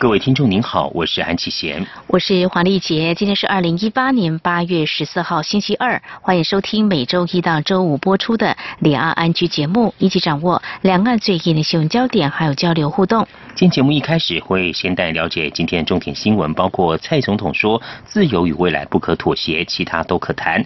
[0.00, 3.12] 各位听众您好，我是安启贤，我是黄丽杰。
[3.16, 13.26] 今天是二零一八年八月十四号星期二，欢迎收听每周一到周五播出的两岸安居节目，一起掌握两岸最近的新闻焦点，还有交流互动。
[13.56, 20.64] 今天节目一开始会先带了解今天重点新闻，包括蔡总统说自由与未来不可妥协，其他都可谈。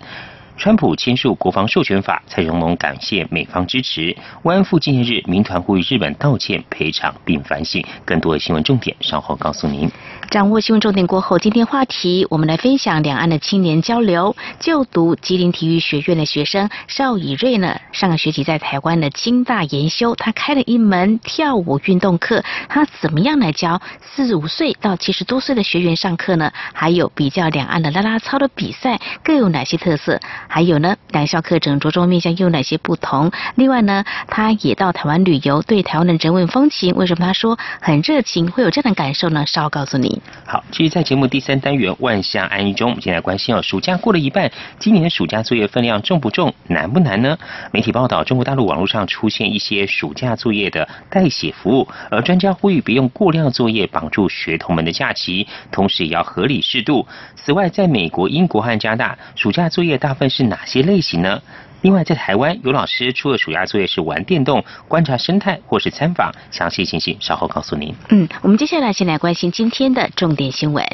[0.57, 4.17] 川普签署国防授权法，蔡荣龙感谢美方支持。
[4.43, 7.85] 慰安妇纪念日，民团呼吁日本道歉赔偿并反省。
[8.05, 9.91] 更多新闻重点稍后告诉您。
[10.31, 14.35] 掌握新闻重点过后，今天话题我们来分享两岸的青年交流。
[14.59, 22.43] 就读吉林体育学院的学生邵以瑞呢，上个学期在台湾的清大研修，他开了一门跳舞运动课。
[22.69, 26.51] 他怎么样来教四十五岁到七十多岁的学员上课呢？
[26.73, 30.19] 还有比较两岸的啦啦操的比赛各有哪些特色？
[30.49, 33.31] 还有呢，两校课程着重面向又有哪些不同？
[33.57, 39.45] 另外呢，他也到台湾旅游，对台湾的人文风情，为什么他说很热情，会有这样的感受呢？
[39.47, 40.12] 稍后告诉你。
[40.47, 47.39] 好，继续在节目第三单元万象安逸中，我们先来关心哦，暑假过了一半，今年的暑假作业分量重不重，难不难呢？
[47.73, 57.07] 媒体报道，中国大陆网络上出现一些暑假作业的代写服务，而专家呼吁别用过量作业绑住学童们的假期，同时也要合理适度。
[57.37, 61.41] 此外，在美国、英国和加拿大，暑假作业大部分是哪些类型呢？
[61.83, 67.95] 另外，在台湾有老师出了暑假作业是玩电动、观察生态或是参访，详细信息稍后告诉您。
[68.11, 70.85] 嗯，我们接下来先来关心今天的重点新闻，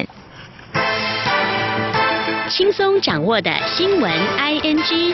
[2.49, 5.13] 轻松掌握的新闻 ING。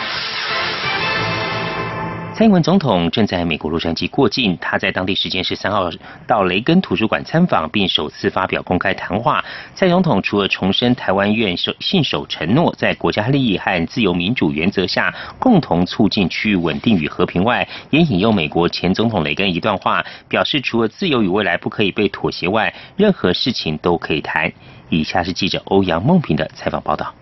[2.37, 5.89] 蔡英文总统正在美国洛杉矶过境，他在当地时间十三号
[6.27, 9.41] 到雷根图书馆参访，并首次发表公开谈话。
[9.73, 24.51] 蔡总统除了重申台湾愿守信守承诺，在国家利益和自由民主原则下共同促进区域稳定与和平外，也引用美国前总统雷根一段话，表示除了自由与未来不可以被妥协外，任何事情都可以谈。
[24.89, 27.15] 以下是记者欧阳梦平的采访报道。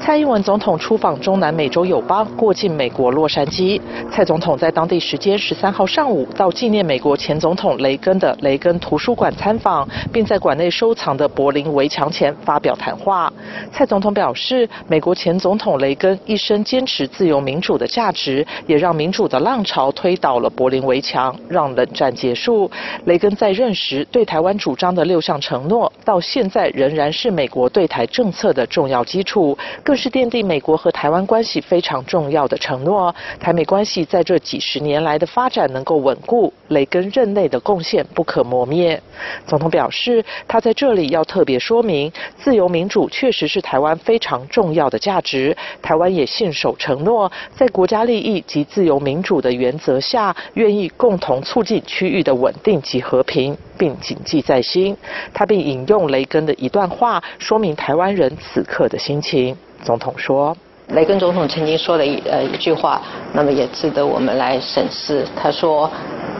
[0.00, 3.80] 蔡英文总统出访中南美洲友邦，过境美国洛杉矶。
[4.12, 13.32] 蔡总统在当地时间十三号上午到纪念美国前总统雷根的雷根图书馆参访，并在馆内收藏的柏林围墙前发表谈话。
[13.72, 22.70] 蔡总统表示，美国前总统雷根一生坚持自由民主的价值，也让民主的浪潮推倒了柏林围墙，让冷战结束。
[23.06, 29.56] 雷根在任时对台湾主张的六项承诺，到现在仍然是美国对台政策的重要基础。
[29.84, 33.14] 更是奠定美国和台湾关系非常重要的承诺。
[33.38, 38.98] 台美关系在这几十年来的发展能够稳固，雷根任内的贡献不可磨灭。
[39.46, 45.54] 总统表示，他在这里要特别说明，自由民主确实是台湾非常重要的价值。
[45.82, 54.96] 台湾也信守承诺，在国家利益及自由民主的原则下，愿意共同促进区域的稳定及和平，并谨记在心。
[55.34, 59.54] 他并引用雷根的一段话，说明台湾人此刻的心情。
[59.84, 60.56] 总统说
[60.94, 63.02] ：“雷根总统曾经说了一呃一句话，
[63.32, 65.26] 那么也值得我们来审视。
[65.36, 65.90] 他说，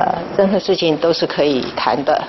[0.01, 0.07] 呃，
[0.37, 2.21] 任何事情都是可以谈的，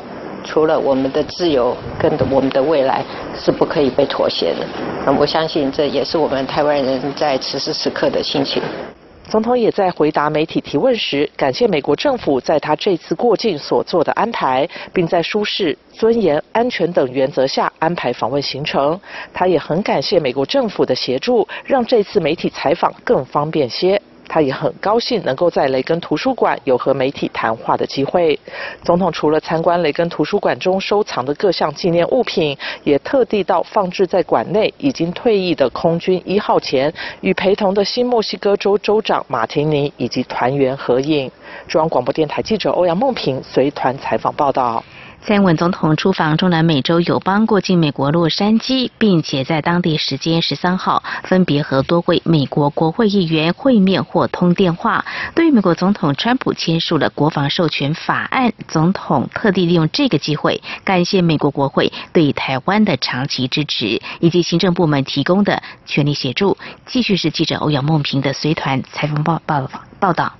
[0.43, 3.03] 除了我们的自由跟我们的未来
[3.33, 4.65] 是不可以被妥协的。
[5.05, 8.61] 那我相信这也是我们台湾人在此时此刻的心情。”
[9.27, 18.99] 总统也在回答媒体提问时，感谢美国政府在他这次过境所做的安排，并在舒适、尊严、安全等原则下安排访问行程。
[19.33, 23.99] 他也很感谢美国政府的协助，让这次媒体采访更方便些。
[24.27, 28.39] 他也很高兴能够在雷根图书馆有和媒体谈话的机会。
[28.83, 41.31] 总统除了参观雷根图书馆中收藏的各项纪念物品，也特地到放置在馆内已经退役的空军一号前，与陪同的新墨西哥州州长马提尼以及团员合影。
[41.67, 44.83] 中央广播电台记者欧阳梦平随团采访报道。
[45.27, 55.03] 蔡英文总统出访中南美洲友邦，过境美国洛杉矶，并且在当地时间十三号分别和多位美国国会议员会面或通电话。
[55.33, 66.55] 对于美国总统川普签署了国防授权法案，总统特地利用这个机会感谢美国国会对台湾的长期支持，以及行政部门提供的全力协助。
[66.85, 69.67] 继续是记者欧阳梦平的随团采访报报
[69.99, 70.31] 报道。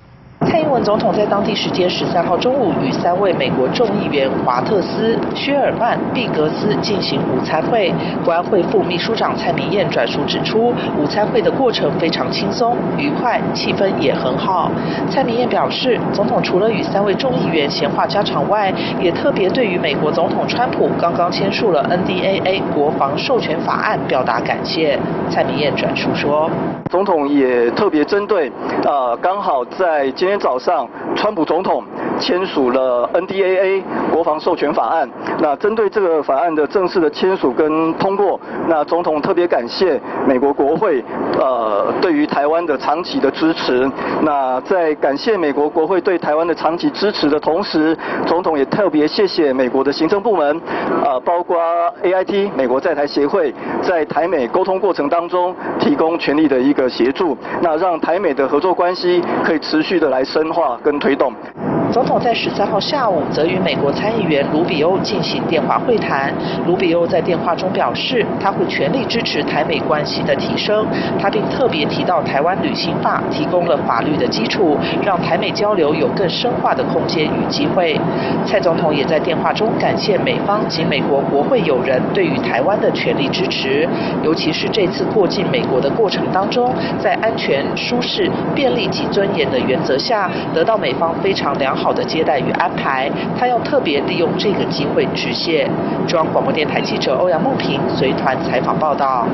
[0.44, 7.92] 蔡英文总统在当地时间十三号中午与三位美国众议员华特斯、薛尔曼、毕格斯进行午餐会。
[8.22, 14.70] 国安会副秘书长蔡明燕转述指出，午餐会的过程非常轻松、愉快，气氛也很好。
[15.10, 24.98] 蔡明燕表示，总统除了与三位众议员闲话家常外，也特别对于美国总统川普刚刚签署了 NDAA 国防授权法案表达感谢。
[25.30, 26.50] 蔡明燕转述说，
[26.90, 28.52] 总统也特别针对，
[28.84, 31.84] 呃，刚好在今天早上，川普总统
[32.18, 33.80] 签署了 NDAA
[34.12, 35.08] 国防授权法案。
[35.38, 41.00] 那针对这个法案的正式的签署跟通过，那总统特别感谢美国国会，
[41.38, 43.88] 呃，对于台湾的长期的支持。
[44.22, 47.96] 那在感谢美国国会对台湾的长期支持的同时，
[48.26, 50.60] 总统也特别谢谢美国的行政部门，
[51.04, 51.56] 呃，包括
[52.02, 61.30] AIT 美国在台协会，在台美沟通过程当中提供全力的一个协助，那让台美的合作关系可以持续的来深化跟推动。
[61.96, 66.30] 总统在十三号下午则与美国参议员卢比欧进行电话会谈。
[66.66, 70.86] 卢比欧在电话中表示，他会全力支持台美关系的提升。
[71.18, 77.98] 他并特别提到，台湾旅行法提供了法律的基础，让台美交流有更深化的空间与机会。
[78.44, 83.88] 蔡总统也在电话中感谢美方及美国国会友人对于台湾的全力支持，
[84.22, 86.70] 尤其是这次过境美国的过程当中，
[87.00, 95.70] 在安全、舒适、便利及尊严的原则下，得到美方非常良好好的接待与安排，他要特别利用这个机会致谢。
[96.08, 99.24] 中央广播电台记者欧阳梦平随团采访报道。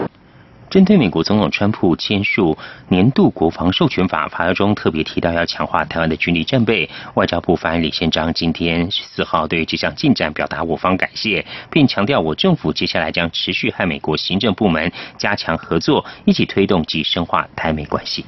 [0.68, 2.54] 针对美国总统川普签署
[2.88, 6.86] 年度国防授权法，法案中特别提到要强化台湾的军力战备。
[7.14, 18.26] 外交部发言李宪章今天十四号对于这项进展表达我方感谢，并强调我政府接下来将持续和美国行政部门加强合作，一起推动及深化台美关系。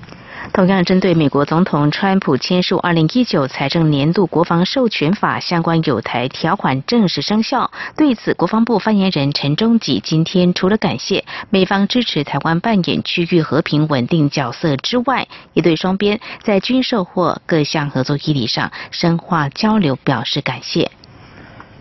[0.53, 20.89] 同样针对美国总统川普签署二零一九财政年度国防授权法相关有台条款正式生效，对此国防部发言人陈忠吉今天除了感谢美方支持台湾扮演区域和平稳定角色之外，也对双边在军售或各项合作议题上深化交流表示感谢。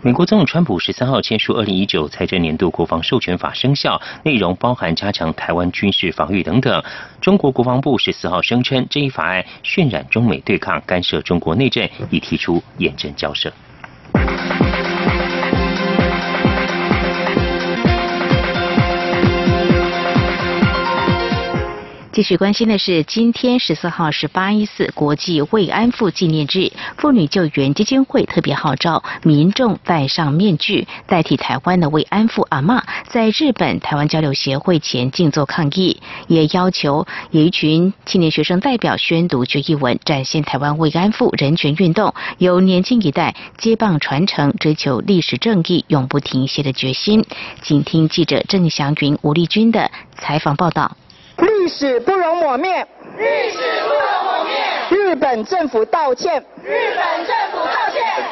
[0.04, 6.84] 美国总统川普十三号签署二零一九财政年度国防授权法生效，内容包含加强台湾军事防御等等。
[7.22, 13.50] 中国国防部十四号声称，这一法案渲染中美对抗、干涉中国内政，已提出严正交涉。
[22.14, 47.24] 继续关心的是，今天十四号是八一四国际慰安妇纪念日，妇女救援基金会特别号召民众戴上面具，代替台湾的慰安妇阿嬷在日本台湾交流协会前静坐抗议，也要求有一群青年学生代表宣读决议文，展现台湾慰安妇人权运动由年轻一代接棒传承，追求历史正义永不停歇的决心。
[47.60, 50.96] 请听记者郑祥云、吴丽君的采访报道。
[51.38, 52.86] 历史不容抹灭，
[53.18, 54.54] 历史不容抹灭。
[54.90, 57.83] 日本政府道歉，日本政府道歉。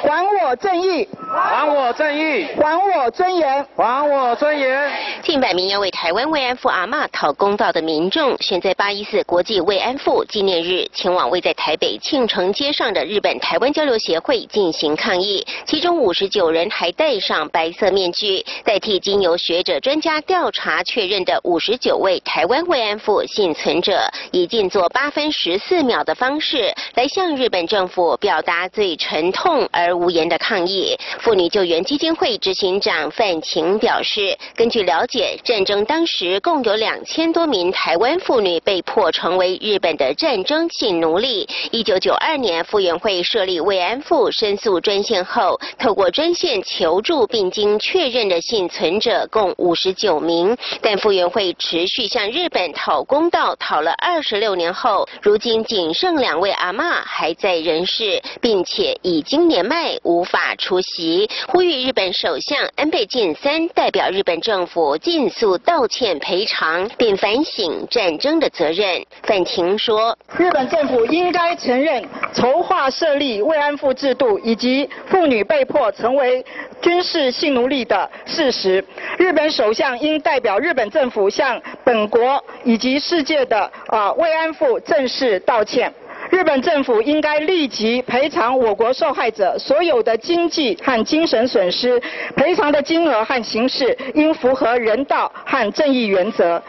[0.02, 4.90] 还我正义，还我正义，还我尊严，还我尊严。
[5.22, 15.46] 近百名要为台湾慰安妇阿嬷讨公道的民众，选在八一四国际慰安妇纪念日，前往位在台北庆城街上的日本台湾交流协会进行抗议。
[15.64, 24.00] 其中五十九人还戴上白色面具，代替经由学者专家调查确认的五十九位台湾慰安妇幸存者，
[24.32, 30.96] 以静坐八分十四秒的方式，来向日本政府表达最沉痛而无言的抗议。
[31.20, 41.49] 妇女救援基金会执行长范晴表示，根据了解，战争当时共有两千多名台湾妇女被迫成为日本的战争性奴隶。
[41.70, 50.56] 一九九二年，妇援会设立慰安妇申诉专线后，透过专线求助并经确认的幸存者共五十九名。
[50.81, 69.05] 但妇援会持续向日本讨公道，讨了二十六年后，如今仅剩两位阿嬷还在人世，并且已经年迈无法出席，呼吁日本首相安倍晋三代表日本政府尽速道歉赔偿，并反省战争的责任。
[69.22, 76.44] 范晴说：“日本政府应该承认筹划设立慰安妇制度以及妇女被迫成为
[76.81, 78.84] 军事性奴隶的事实。
[79.19, 85.93] 日本首相应代表日本政府向本国以及世界的啊慰安妇正式道歉。”
[86.32, 92.01] 日本政府应该立即赔偿我国受害者所有的经济和精神损失，
[92.34, 96.60] 赔偿的金额和形式应符合人道和正义原则。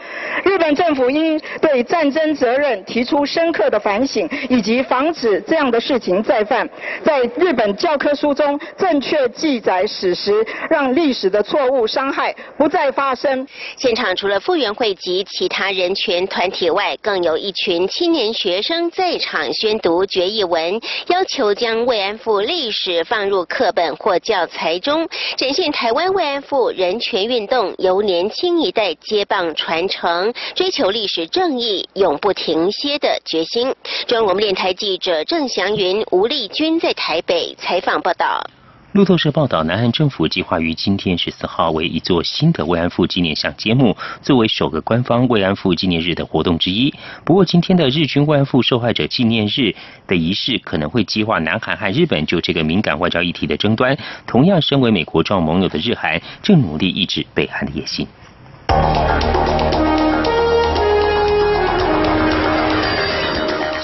[0.44, 6.68] 日本政府应对战争责任提出深刻的反省，以及防止这样的事情再犯。
[7.02, 13.46] 在日本教科书中正确记载史实，让历史的错误伤害不再发生。
[13.78, 30.34] 现场除了傅园慧及其他人权团体外，更有一群青年学生在场宣读决议文，要求将慰安妇历史放入课本或教材中，展现台湾慰安妇人权运动由年轻一代接棒传承。
[30.54, 33.74] 追求历史正义永不停歇的决心。
[34.06, 38.44] 中央广播电台记者郑祥云、吴丽君在台北采访报道。
[38.94, 46.94] 路透社报道，南韩政府计划于今天十四号为一座新的慰安妇纪念像揭幕，作为首个官方慰安妇纪念日的活动之一。
[47.24, 49.74] 不过，今天的日军慰安妇受害者纪念日
[50.06, 53.98] 的仪式可能会激化南韩和日本就这个敏感外交议题的争端。
[54.28, 58.06] 同样，身为美国重要盟友的日韩，正努力抑制北韩的野心。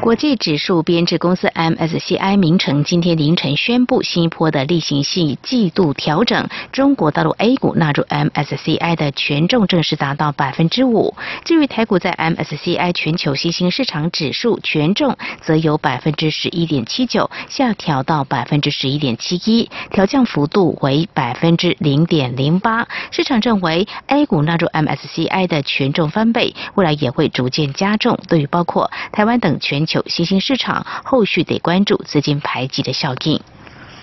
[0.00, 11.14] 国际指数编制公司 MSCI 名城今天凌晨宣布新一波的例行性季度调整，中国大陆 A 股纳入 MSCI 的权重正式达到百分之五。
[11.44, 22.88] 至于台股在 MSCI 全球新兴市场指数权重则由百分之十一点七九下调到百分之十一点七一，调降幅度为百分之零点零八。
[23.10, 28.18] 市场认为 A 股纳入 MSCI 的权重翻倍，未来也会逐渐加重。
[28.26, 33.42] 对于包括台湾等全球新兴市场后续得关注资金排挤的效应。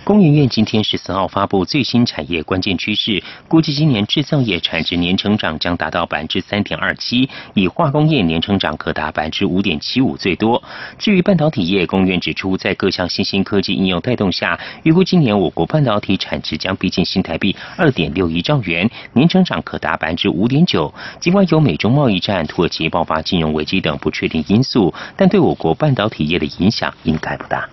[0.07, 10.63] 工研院今天十四号发布最新产业关键趋势，估计今年制造业产值年成长将达到百分之三点二七，以化工业年成长可达百分之五点七五最多。
[10.97, 20.93] 至于半导体业，工院指出，在各项新兴科技应用带动下，预估今年我国半导体产值将逼近新台币二点六亿兆元，年成长可达百分之五点九。
[21.19, 27.67] 尽管有美中贸易战、土耳其爆发金融危机等不确定因素，但对我国半导体业的影响应该不大。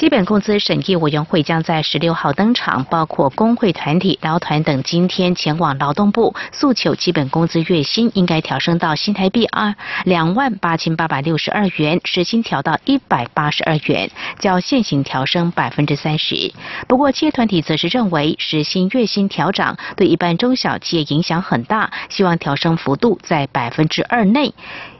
[0.00, 9.74] 基本工资审议委员会将在十六号登场，包括工会团体、劳团等，今天前往劳动部诉求基本工资月薪应该调升到新台币二
[10.06, 16.50] 两万八千八百六十二元，时薪调到一百八十二元，较现行调升百分之三十。
[16.88, 24.54] 不过，企业团体则是认为时薪月薪调涨对一般中小企业影响很大，希望调升幅度在百分之二内。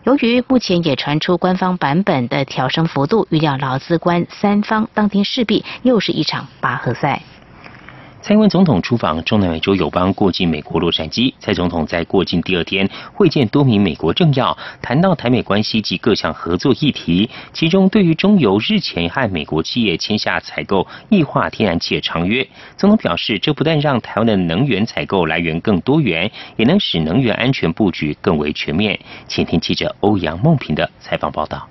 [0.05, 7.23] 由于目前也传出官方版本的调升幅度，预料劳资官三方当天势必又是一场拔河赛。
[8.23, 11.33] 蔡英文总统出访中南美洲友邦，过境美国洛杉矶。
[11.41, 17.31] 蔡总统在过境第二天会见多名美国政要，谈到台美关系及各项合作议题。
[17.55, 22.47] 其中，对于中油日前和美国企业签下采购液化天然气的长约，
[22.77, 29.01] 总统表示，这不但让台湾的能源采购来源更多元，也能使能源安全布局更为全面。
[29.29, 31.67] 前听记者欧阳梦平的采访报道。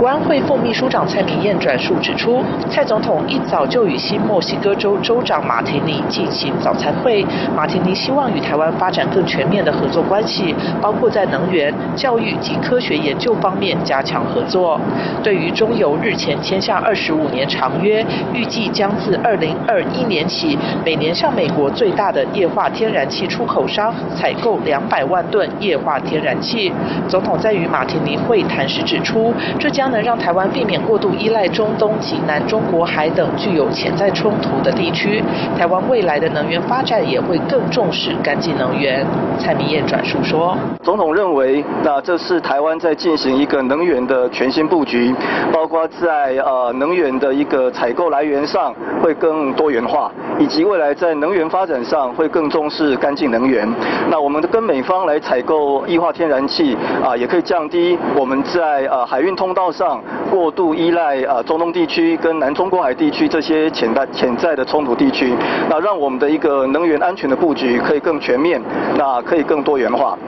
[0.00, 7.22] 国安会副秘书长蔡明燕转述指出，蔡总统一早就与新墨西哥州州长马提尼进行早餐会。
[7.54, 14.80] 马提尼希望与台湾发展更全面的合作关系，包括在能源、教育及科学研究方面加强合作。
[15.22, 18.02] 对于中油日前签下二十五年长约，
[18.32, 26.72] 预计将自二零二一年起，每年向美国最大的液化天然气出口商采购两百万吨液化天然气。
[27.06, 35.22] 总统在与马提尼会谈时指出，这将能让台湾避免过度依赖中东及南中国海等具有潜在冲突的地区。
[35.58, 39.04] 台湾未来的能源发展也会更重视干净能源。
[39.38, 45.14] 蔡明燕转述说，总统认为，那这是台湾在进行一个能源的全新布局，
[45.52, 53.68] 包括在呃能源的一个采购来源上会更多元化，以及未来在能源发展上会更重视干净能源。
[54.10, 59.98] 那我们跟美方来采购液化天然气啊，也可以降低我们在呃海运通道上
[60.30, 65.32] 过度依赖啊中东地区跟南中国海地区这些潜在潜在的冲突地区，
[65.70, 68.60] 那让我们的一个能源安全的布局可以更全面，
[68.98, 70.18] 那可以更多元化。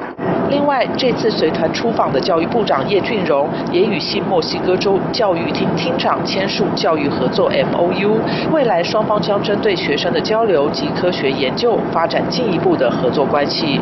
[0.53, 8.19] 另外，这次随团出访的教育部长叶俊荣也与新墨西哥州教育厅厅长签署教育合作 MOU，
[8.53, 13.81] 未来双方将针对学生的交流及科学研究发展进一步的合作关系。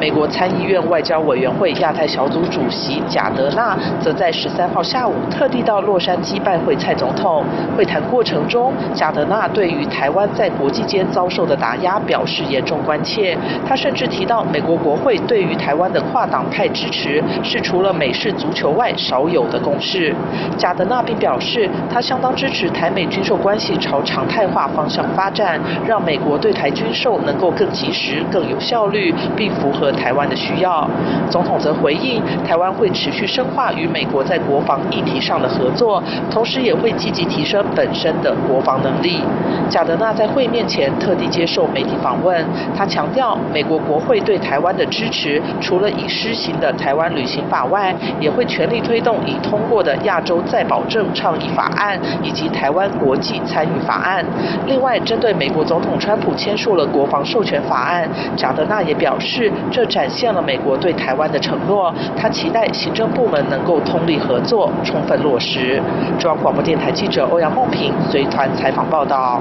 [0.00, 7.44] 美国参议院外交委员会亚太小组主席贾德纳则在十三号下午特地到洛杉矶拜会蔡总统。
[7.76, 13.38] 会谈过程中，贾德纳对于台湾在国际间遭受的打压表示严重关切。
[13.64, 20.14] 他甚至提到，美国国会对于台湾的跨党派支持是除了美式足球外少有的共识。
[20.56, 30.88] 贾德纳并表示，他相当支持台美军售关系朝常态化方向发展，让美国对台军售能够更及时、更有效率，并符合台湾的需要。
[31.30, 39.20] 总统则回应，台湾会持续深化与美国在国防议题上的合作，同时也会积极提升本身的国防能力。
[39.68, 42.44] 贾德纳在会面前特地接受媒体访问，
[42.76, 54.24] 他强调，美国国会对台湾的支持，除了已施行的台湾旅行法外，也会全力推动已通过的亚洲再保证倡议法案以及台湾国际参与法案。
[54.66, 61.92] 另外，针对美国总统川普签署了国防授权法案，贾德纳也表示，这展现了美国对台湾的承诺。
[62.16, 65.82] 他期待行政部门能够通力合作，充分落实。
[66.18, 69.40] 中央广播电台记者欧阳梦平随团采访报道。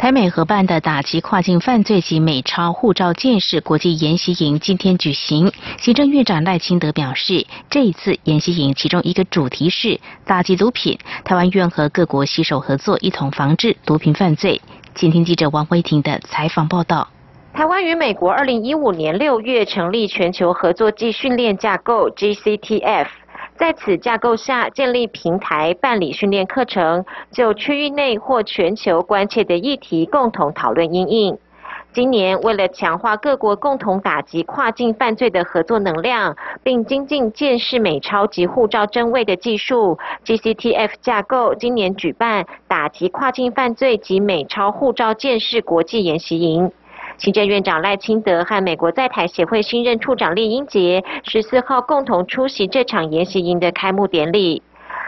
[0.00, 5.52] 台美合办的打击跨境犯罪及美钞护照建设国际研习营今天举行。
[5.76, 14.58] 行政院长赖清德表示，这一次研习营其中一个主题是打击毒品，台湾愿和各国携手合作，一同防治毒品犯罪。
[14.94, 17.06] 请听记者王威婷的采访报道。
[17.52, 23.06] 台湾与美国二零一五年六月成立全球合作暨训练架构 GCTF。
[23.60, 31.36] 在此架构下建立平台，办理训练课程，就区域内或全球关切的议题共同讨论应应。
[31.92, 46.72] 今年为了强化各国共同打击跨境犯罪的合作能量，并精进建视美钞及护照真伪的技术，GCTF 架构今年举办打击跨境犯罪及美钞护照建视国际研习营。
[47.20, 54.62] 行政院长赖清德和美国在台协会新任处长厉英杰十四号共同出席这场研习营的开幕典礼。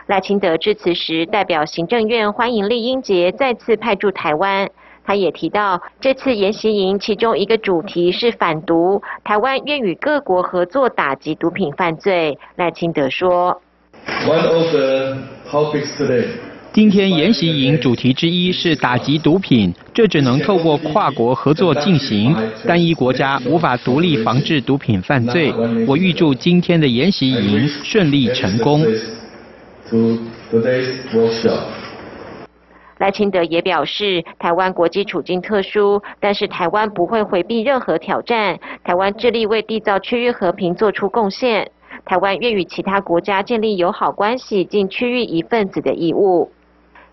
[0.09, 4.68] 赖清德致辞时，代表行政院欢迎厉英杰再次派驻台湾。
[5.07, 12.38] 他也提到，这次研习营其中一个主题是反毒，台湾愿与各国合作打击毒品犯罪。
[12.57, 13.62] 赖清德说。
[16.72, 22.35] 今天研习营主题之一是打击毒品，这只能透过跨国合作进行，
[22.66, 25.52] 单一国家无法独立防治毒品犯罪。
[25.87, 28.82] 我预祝今天的研习营顺利成功。
[32.96, 38.58] 赖清德也表示，台湾国际处境特殊，但是台湾不会回避任何挑战。
[38.82, 41.70] 台湾致力为缔造区域和平做出贡献。
[42.06, 46.50] 台湾愿与其他国家建立友好关系，尽区域一份子的义务。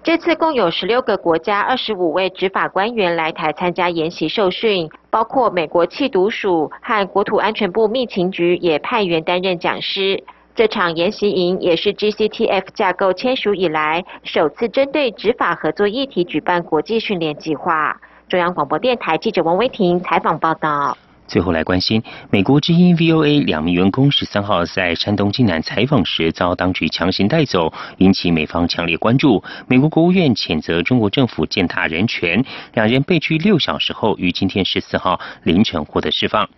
[0.01, 10.23] 这次共有十六个国家二十五位执法官员来台参加研习受训，包括美国缉毒署和国土安全部密情局也派员担任讲师。
[10.55, 17.99] 这场研习营也是 GCTF 架构签署以来首次针对执法合作议题举办国际训练计划。
[18.29, 20.97] 中央广播电台记者王威婷采访报道。
[21.29, 29.43] 最后来关心，美国之音 VOA 两名员工十三号在山东济南采访时遭当局强行带走，引起美方强烈关注。
[29.67, 36.49] 美国国务院谴责中国政府践踏人权，两人被拘六小时后，于今天十四号凌晨获得释放。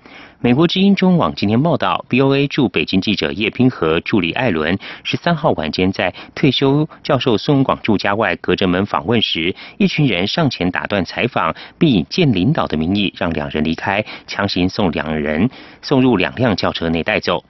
[0.44, 15.48] 美国之音中网今天报道，BOA 驻北京记者叶冰和助理艾伦十三号晚间在退休教授孙广柱家外隔着门访问时，一群人上前打断采访，并以见领导的名义让两人离开，强行送两人
[15.84, 17.44] 送入两辆轿车内带走。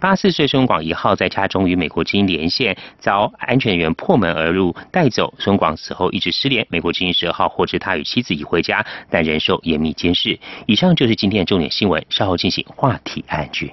[0.00, 5.32] 八四岁孙广一号在家中与美国之音连线，遭安全员破门而入带走。
[5.38, 6.66] 孙广此后一直失联。
[6.68, 10.38] 美国之音十二号获知他与妻子已回家，但仍受严密监视。
[10.66, 13.72] 以上就是今天的重点新闻，稍后进行话题案剧。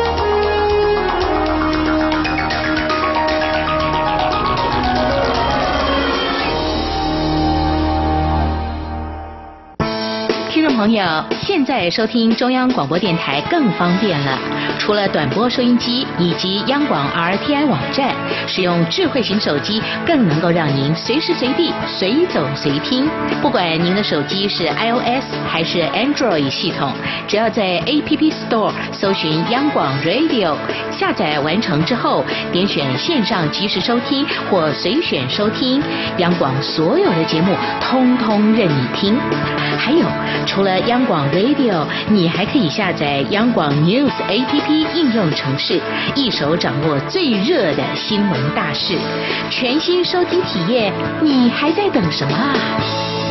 [10.81, 14.35] 朋友，现在收听中央广播电台更方便了。
[14.79, 18.15] 除了短波收音机以及央广 RTI 网站，
[18.47, 23.07] 使用智慧型手机更能够让您随时随地、随走随听。
[23.43, 26.91] 不管您的手机是 iOS 还是 Android 系统，
[27.27, 30.55] 只要在 App Store 搜寻央广 Radio，
[30.91, 35.81] 下载完成之后，点选线上即时收听或随选收听，
[36.19, 39.17] 央广所有的节目通通任你听。
[39.75, 40.05] 还有。
[40.45, 45.81] 除了央广 Radio，你还可以下载央广 News APP 应用程式，
[46.13, 48.95] 一手掌握最热的新闻大事，
[49.49, 53.30] 全新收听体验，你还在等什么啊？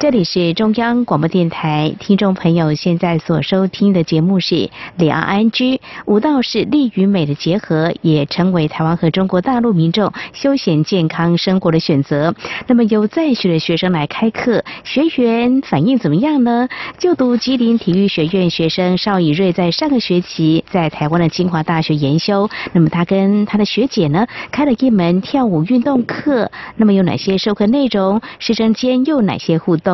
[0.00, 5.80] 这里是中央广播电台，听众朋友现在所收听的节目是两岸 ING。
[6.06, 12.32] 舞蹈是力与美的结合，也成为台湾和中国大陆民众休闲健康生活的选择。
[12.68, 16.68] 那么有在学的学生来开课，学员反应怎么样呢？
[16.96, 26.52] 就读吉林体育学院学生邵以瑞在上个学期在台湾的清华大学研修，那么他跟他的学姐呢开了一门跳舞运动课。
[26.76, 28.22] 那么有哪些授课内容？
[28.38, 29.87] 师生间又哪些互动？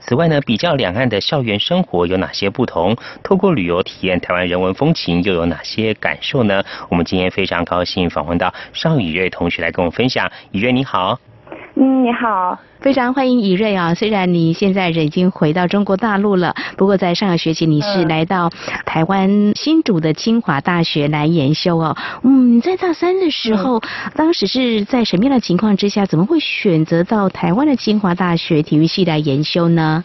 [0.00, 2.96] 此外呢，比较两岸的校园生活有哪些不同？
[3.22, 6.62] 透过旅游体验台湾人文风情，又有哪些感受呢？
[6.88, 10.30] 我们今天非常高兴访问到邵以瑞同学来跟我们分享。
[10.50, 11.18] 以瑞你好。
[11.80, 13.94] 嗯，你好，非常欢迎以瑞啊！
[13.94, 18.50] 虽然你现在人已经回到中国大陆了，不过在上个学期你是来到
[18.84, 21.96] 台湾新竹的清华大学来研修哦。
[22.24, 23.80] 嗯，你在大三的时候，
[24.16, 30.02] 当时是在什么样的情况之下，怎么会选择到台湾的清华大学体育系来研修呢？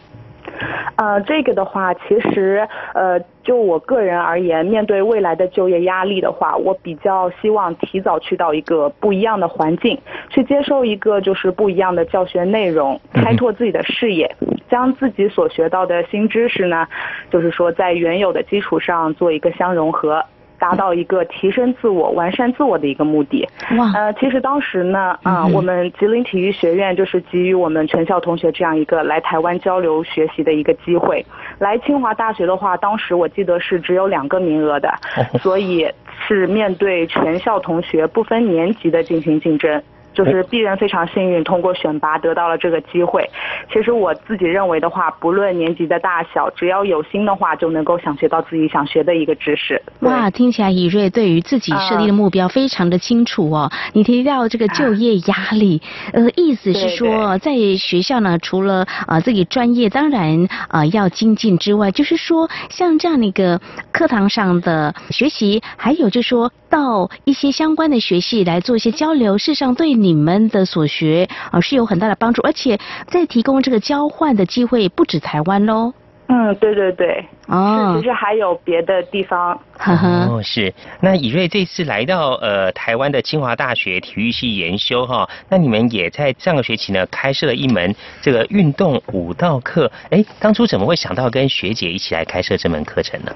[0.96, 14.36] 呃，这个的话，其实呃，就我个人而言，面对未来的就业压力的话，我比较希望提早去到一个不一样的环境，去接受一个就是不一样的教学内容，开拓自己的视野，
[14.70, 16.88] 将自己所学到的新知识呢，
[17.32, 20.24] 就是说在原有的基础上做一个相融合。
[20.60, 23.48] 达到一个提升自我、完善自我的一个目的。
[23.78, 23.92] 哇！
[23.94, 31.26] 呃，其实当时呢，啊，我们吉林体育学院就是给予我们全校同学这样一个来台湾交流学习的一个机会。
[31.60, 34.94] 来清华大学的话，当时我记得是只有两个名额的，
[35.39, 35.88] 所以
[36.28, 39.82] 是面对全校同学不分年级的进行竞争。
[40.13, 43.30] 就是鄙人非常幸运，通过选拔得到了这个机会。
[43.71, 49.82] 其实我自己认为的话，不论年级的大小，只要有心的话，就能够想学到自己想学的一个知识。
[50.02, 53.71] 哇，听起来以瑞对于自己设立的目标非常的清楚哦。
[53.93, 55.82] 你提到这个就业压力，
[56.13, 63.60] 呃，意思是说在学校呢，除了呃自己专业当然呃要精进之外，就是说像这样的一个
[63.91, 75.94] 课堂上的学习，还有就是说到一些相关的学习来做一些交流，事实上对你们的所学啊是有很大的帮助，而且在提供这个交换的机会不止台湾喽。
[76.28, 79.60] 嗯，对对对，哦，其实还有别的地方。
[79.78, 80.74] 哦，是。
[81.02, 89.92] 那以瑞这次来到呃台湾的清华大学体育系研修哈，那你们也在上个学期呢开设了一门这个运动舞蹈课。
[90.12, 93.32] 哎，当初怎么会想到跟学姐一起来开设这门课程呢？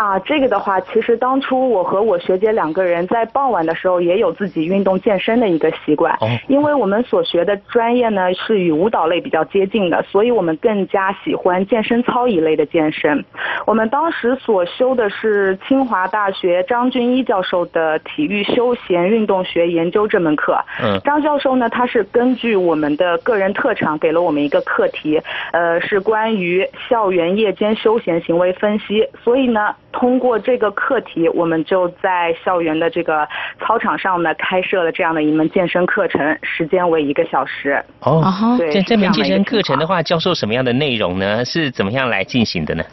[0.00, 6.14] 啊，这个的话，其实当初我和我学姐两个人在傍晚的时候也有自己运动健身的一个习惯。
[6.22, 6.26] 哦。
[6.48, 13.22] 因为我们所学的专业呢是与舞蹈类比较接近的，所以我们更加喜欢健身操一类的健身。
[13.66, 20.58] 我们当时所修的是清华大学张俊一教授的体育休闲运动学研究这门课。
[20.82, 20.98] 嗯。
[21.04, 25.20] 张教授呢，他是根据我们的个人特长给了我们一个课题，
[25.52, 29.06] 呃，是关于校园夜间休闲行为分析。
[29.22, 29.74] 所以呢。
[29.92, 33.26] 通过这个课题，我们就在校园的这个
[33.58, 37.82] 操场上呢，开设了这样的一门健身课程，时间为一个小时。
[38.00, 38.22] 哦，
[38.56, 41.44] 对，这门健身课程的话，教授什么样的内容呢？
[41.44, 42.84] 是怎么样来进行的呢？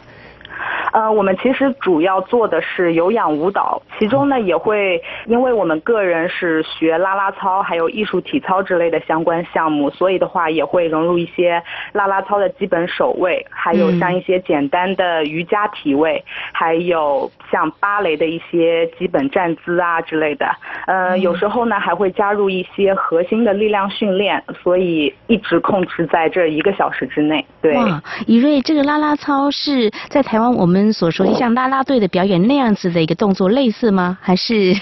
[0.98, 20.46] 呃，我们其实主要做的是有氧舞蹈，其中呢也会，因为我们个人是学啦啦操，还有艺术体操之类的相关项目，所以的话也会融入一些啦啦操的基本手位，还有像一些简单的瑜伽体位，还有像芭蕾的一些基本站姿啊之类的。
[20.86, 27.44] 呃，有时候呢还会加入一些核心的力量训练，所以一直控制在这一个小时之内。
[27.60, 30.88] 对，哇，以瑞，这个啦啦操是在台湾我们。
[30.98, 34.16] 所说像啦啦队的表演那样子的一个动作类似吗？
[34.22, 34.74] 还是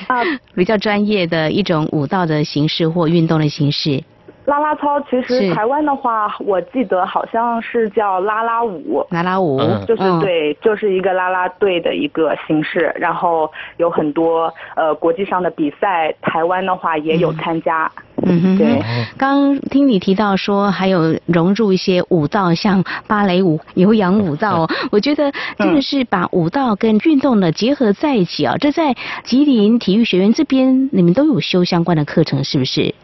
[0.55, 4.05] 比较专业的一种舞蹈的形式或运动的形式？
[4.47, 9.05] 啦啦操其实台湾的话，我记得好像是叫啦啦舞。
[9.11, 17.91] 啦啦舞就是对，就是一个啦啦队的一个形式，然后有很多呃国际上的比赛，台湾的话也有参加。
[18.23, 18.83] 嗯哼，对。
[19.19, 28.57] 刚听你提到说还有融入一些舞蹈，像芭蕾舞、有氧舞蹈，我觉得真的是把舞蹈跟运动呢结合在一起啊。
[28.59, 32.95] 这在吉林体育学院这边，你们都有修相关的课程，是不是？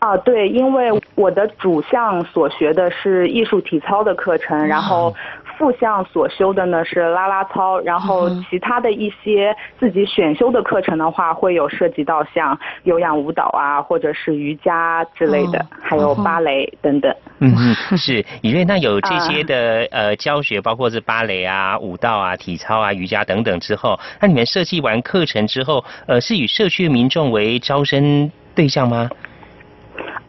[0.00, 5.14] 啊，对，因为我的主项所学的是艺术体操的课程，然后
[5.58, 17.14] 副项所修的呢是啦啦操，然后其他的一些自己选修的课程的话，会有涉及到像有氧舞蹈啊，或者是瑜伽之类的，还有芭蕾等等。
[17.40, 17.54] 嗯，
[17.98, 29.10] 是以瑞，那有这些的呃教学，包括是芭蕾啊、舞蹈啊、体操啊、瑜伽等等之后，那你们设计完课程之后，呃，是以社区民众为招生对象吗？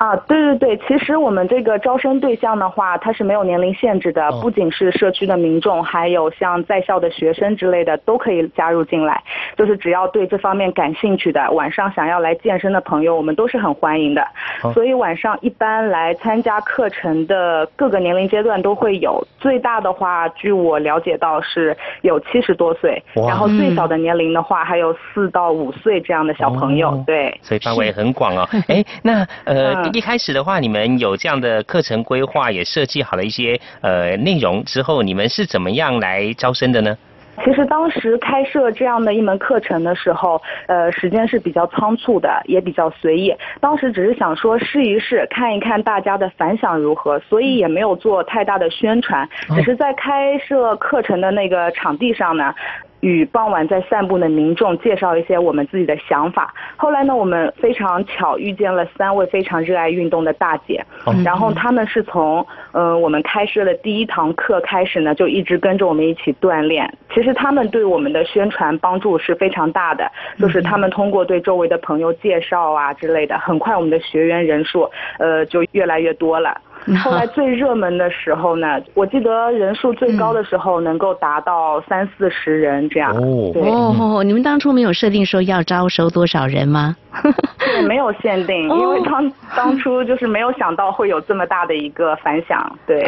[0.02, 9.22] 啊，对对对，其实我们这个招生对象的话，它是没有年龄限制的，不仅是社区的民众，还有像在校的学生之类的都可以加入进来。
[9.56, 14.26] 就是只要对这方面感兴趣的，晚上想要来健身的朋友，我们都是很欢迎的。
[14.74, 27.04] 所以晚上一般来参加课程的各个年龄阶段都会有，最大的话，据我了解到是有七十多岁，然后最小的年龄的话还有四到五岁这样的小朋友。
[27.06, 28.50] 对，所以范围很广啊。
[28.68, 29.91] 哎，那呃。
[29.94, 36.98] 一开始的话，你们有这样的课程规划，也设计好了一些呃内容之后，你们是怎么样来招生的呢？
[37.44, 43.34] 其实当时开设这样的一门课程的时候，呃，时间是比较仓促的，也比较随意。
[43.60, 52.54] 当时只是想说试一试，看一看大家的反响如何，所以也没有做太大的宣传，只是在开设课程的那个场地上呢。
[53.02, 56.54] 与傍晚在散步的民众介绍一些我们自己的想法。
[56.78, 60.84] 后来呢，我们非常巧遇见了三位非常热爱运动的大姐，
[61.24, 66.92] 然后他们是从嗯我们开设的第一堂课开始呢，就一直跟着我们一起锻炼。
[67.14, 70.10] 其实他们对我们的宣传帮助是非常大的，
[70.40, 76.60] 就是他们通过对周围的朋友介绍啊之类的，很快我们的学员人数呃就越来越多了。
[77.04, 83.16] 后来最热门的时候呢，我记得人数最高的时候能够达到三四十人这样。
[83.16, 86.96] 哦，哦，你们当初没有设定说要招收多少人吗？
[87.60, 92.78] 对，没有限定，因为当当初就是没有想到会有这么大的一个反响。
[92.88, 93.06] 对，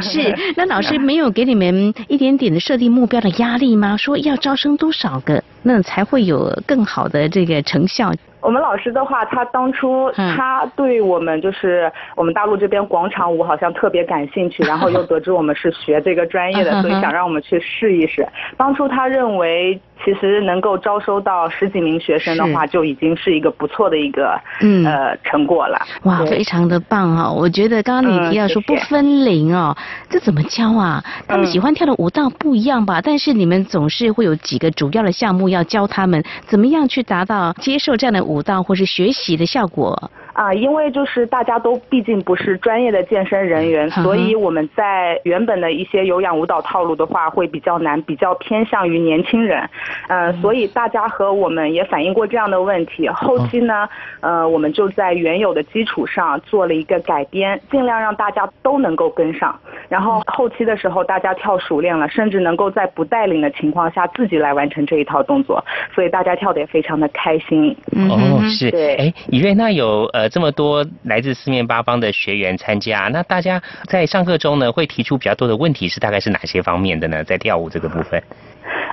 [0.00, 0.34] 是。
[0.56, 3.96] 那老师没有给你们一点点的设定目标的压力吗？
[3.96, 8.12] 说要招生多少个，那才会有更好的这个成效？
[8.42, 18.26] 我们老师的话，他当初嗯他对我们就是我们大陆这边广场舞好像特别感兴趣， 然后又得知我们是学这个专业的，嗯所以想让我们去试一试。
[18.56, 25.78] 当初他认为，其实能够招收到十几名学生的话，就已经是一个不错的一个嗯呃成果了。
[26.02, 27.32] 哇，非常的棒哦！
[27.32, 29.76] 我觉得刚刚你提到说不嗯谢谢分龄哦，
[30.10, 31.02] 这怎么教啊？
[31.28, 33.00] 他们嗯喜欢跳的舞蹈不一样吧？
[33.00, 40.10] 但是你们总是会有几个主要的项目要教他们，怎么样去达到接受这样的舞蹈或是学习的效果？
[40.32, 49.68] 啊，因为就是大家都毕竟不是专业的健身人员，所以我们在原本的一些有氧舞蹈套路的话会比较难，比较偏向于年轻人。
[50.08, 53.08] 呃，所以大家和我们也反映过这样的问题。
[53.08, 53.88] 后期呢，
[54.20, 59.58] 呃，我们就在原有的基础上做了一个改编，尽量让大家都能够跟上。
[59.88, 65.62] 然后后期的时候，大家跳熟练了，甚至能够在不带领的情况下自己来完成这一套动作，
[65.94, 67.76] 所以大家跳得也非常的开心。
[68.08, 77.24] 哦，是，对哎，以瑞，娜有呃这么多来自四面八方的学员参加，那大家在上课中呢会提出比较多的问题是大概是哪些方面的呢？
[77.24, 78.22] 在跳舞这个部分？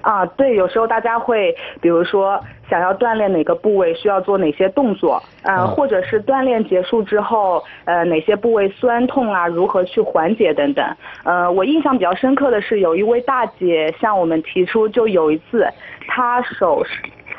[0.01, 10.85] 啊，对，有时候大家会，比如说想要锻炼哪个部位，需要做哪些动作，呃，哦或者是锻炼结束之后，呃，哪些部位酸痛啊，如何去缓解等等。
[11.25, 15.67] 呃，我印象比较深刻的是，有一位大姐向我们提出，就有一次
[16.07, 16.81] 她手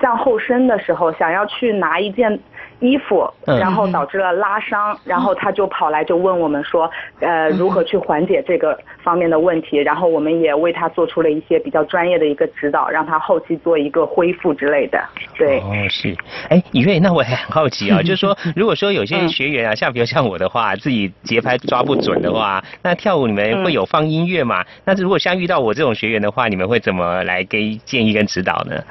[0.00, 2.38] 向后伸的时候，想要去拿一件。
[2.80, 6.90] 衣服，嗯然后导致了拉伤，然后他就跑来就问我们说，
[7.20, 9.76] 呃，如何去缓解这个方面的问题？
[9.76, 15.02] 然后我们也为他做出了一些比较专业的一个指导，让他后期做一个恢复之类的。
[15.36, 16.16] 对，哦，是，
[16.48, 24.64] 哎，以瑞，那我也很好奇啊， 就是说，如果说有些学员啊，像比如像我的话，自己节拍抓不准的话，那跳舞你们会有放音乐嘛？
[24.84, 28.82] 那如果像遇到我这种学员的话，你们会怎么来给建议跟指导呢？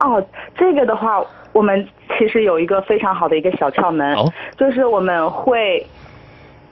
[0.00, 0.22] 哦，
[0.56, 1.22] 这个的话，
[1.52, 1.86] 我们
[2.18, 5.86] 其实有一个非常好的一个小窍门，哦就是我们会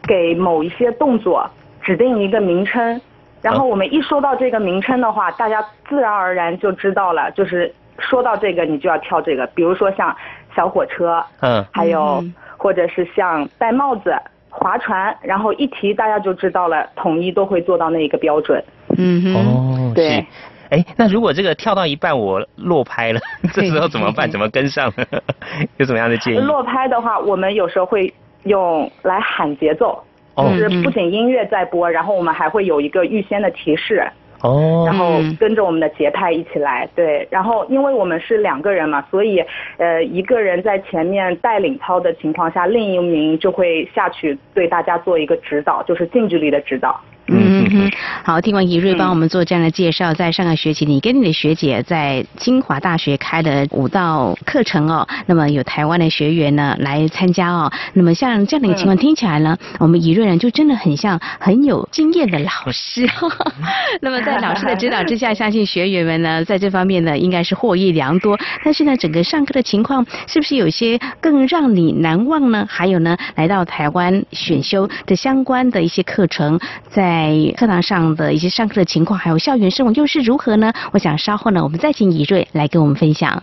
[0.03, 1.49] 给某一些动作
[1.83, 3.01] 指定一个名称，
[3.43, 10.16] 然后我们一说到这个名称的话，大家自然而然就知道了，就是说到这个你就要跳这个，比如说像
[10.55, 12.25] 小火车，嗯，还有
[12.57, 14.14] 或者是像戴帽子。
[14.53, 18.61] 划船，然后一提大家就知道了，统一都会做到那一个标准。
[18.99, 20.27] 嗯哼，哦，对是。
[20.70, 23.20] 哎，那如果这个跳到一半我落拍了，
[23.52, 24.30] 这时候怎么办？
[24.30, 25.04] 怎么跟上呢？
[25.78, 26.38] 有什么样的建议？
[26.38, 28.12] 落拍的话，我们有时候会
[28.44, 30.02] 用来喊节奏，
[30.37, 34.09] 哦就是不仅音乐在播，然后我们还会有一个预先的提示，
[34.42, 36.88] 哦，然后跟着我们的节拍一起来。
[36.94, 39.44] 对，然后因为我们是两个人嘛，所以
[39.76, 47.00] 呃一个人在前面带领操的情况下，另一名就会下去对大家做一个指导，就是近距离的指导。
[47.26, 47.90] 嗯哼，
[48.24, 63.09] 好，听完怡瑞帮我们做这样的介绍，在上个学期你跟你的学姐在清华大学开的舞蹈课程哦，那么有台湾的学员呢来参加哦，那么像这样的一个情况听起来呢，我们怡瑞呢就真的很像很有经验的老师，
[64.02, 72.66] 那么在老师的指导之下，相信学员们呢在这方面呢应该是获益良多，但是呢整个上课的情况是不是有些更让你难忘呢？
[72.68, 80.73] 还有呢，来到台湾选修的相关的一些课程，在在课堂上的一些上课的情况，还有校园生活又是如何呢？
[80.92, 83.42] 我想稍后呢，我们再请一瑞来跟我们分享。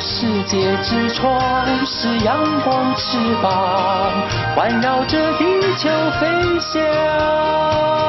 [0.00, 4.10] 世界之窗，是阳光翅膀
[4.54, 5.44] 环绕着地
[5.76, 5.88] 球
[6.20, 8.01] 飞翔。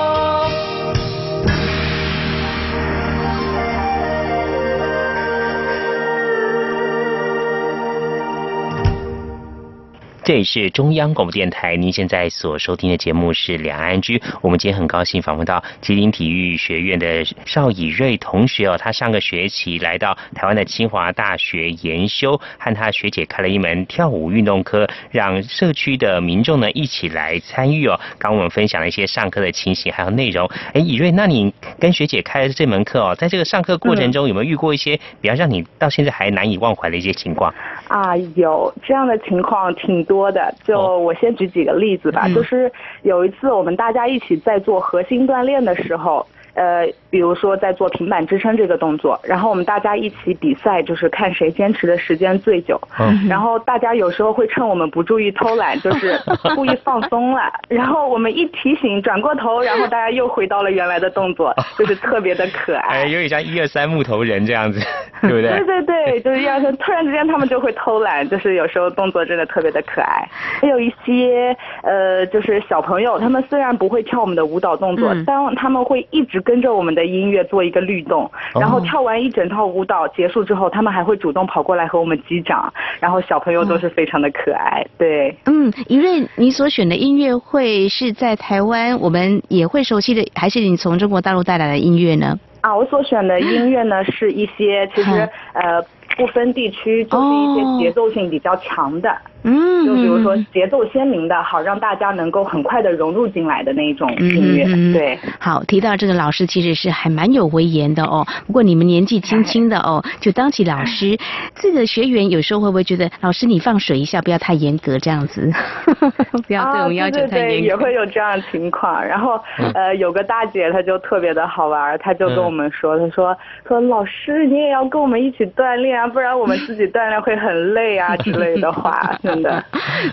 [10.23, 14.17] 这里是中央广播电台，您现在所收听的节目是《两岸居》。
[14.39, 27.99] 我们今天很高兴访问到吉林体育学院的邵以瑞同学哦，他上个学期来到台湾的清华大学研修，和他学姐开了一门跳舞运动科，让社区的民众呢一起来参与哦。
[28.17, 30.49] 刚我们分享了一些上课的情形还有内容。
[30.74, 37.53] 哎，以瑞，那你跟学姐开的这门课哦，在这个上课过程中有没有遇过一些比较让你到现在还难以忘怀的一些情况？
[37.89, 40.12] 啊，有这样的情况挺多。
[40.14, 46.24] 多的，就我先举几个例子吧，就是有一次我们大家一起在做核心锻炼的时候。
[46.56, 52.80] 呃，比如说在做平板支撑这个动作，然后我们大家一起比赛，就是看谁坚持的时间最久。
[52.99, 53.28] 嗯。
[53.28, 56.20] 然后大家有时候会趁我们不注意偷懒，就是
[56.56, 57.41] 故意放松了。
[57.70, 63.01] 然后我们一提醒，转过头，然后大家又回到了原来的动作，就是特别的可爱。
[63.01, 64.80] 哎，有点像一二三木头人这样子，
[65.22, 65.49] 对不对？
[65.58, 70.28] 对对对，就是一二三，突然之间他们就会偷懒，就是有时候动作真的特别的可爱。
[70.62, 76.43] 还有一些呃，就是小朋友，他们虽然不会跳我们的舞蹈动作，但他们会一直。
[76.44, 78.30] 跟着我们的音乐做一个律动，
[78.60, 84.86] 然后跳完一整套舞蹈结束之后，他们还会主动跑过来和我们击掌，然后小朋友都是非常的可爱。
[84.98, 92.39] 对，嗯，因为你所选的音乐会是在台湾，我们也会熟悉的，还是你从中国大陆带来的音乐呢？
[92.62, 95.12] 啊，我所选的音乐呢，是一些其实
[95.54, 95.82] 呃
[96.16, 99.10] 不分地区，就是一些节奏性比较强的。
[99.44, 104.66] 嗯，就比如说节奏鲜明的，好让大家能够很快的融入进来的那一种音乐。
[104.94, 108.26] 对，好，提到这个老师其实是还蛮有威严的哦。
[108.48, 111.18] 不过你们年纪轻轻的哦，就当起老师，
[111.56, 115.52] 这个学员有时候会不会觉得老师你放水一下，不要太严格这样子？
[116.48, 117.66] 不要对我们要求太严格。
[117.66, 119.04] 也会有这样的情况。
[119.06, 119.39] 然后
[119.74, 123.38] 呃，有个大姐她就特别的好玩，她就跟我们说，她说
[123.68, 129.12] 说老师你也要跟我们一起锻炼啊，不然我们自己锻炼会很累啊之类的话。
[129.41, 129.63] 的，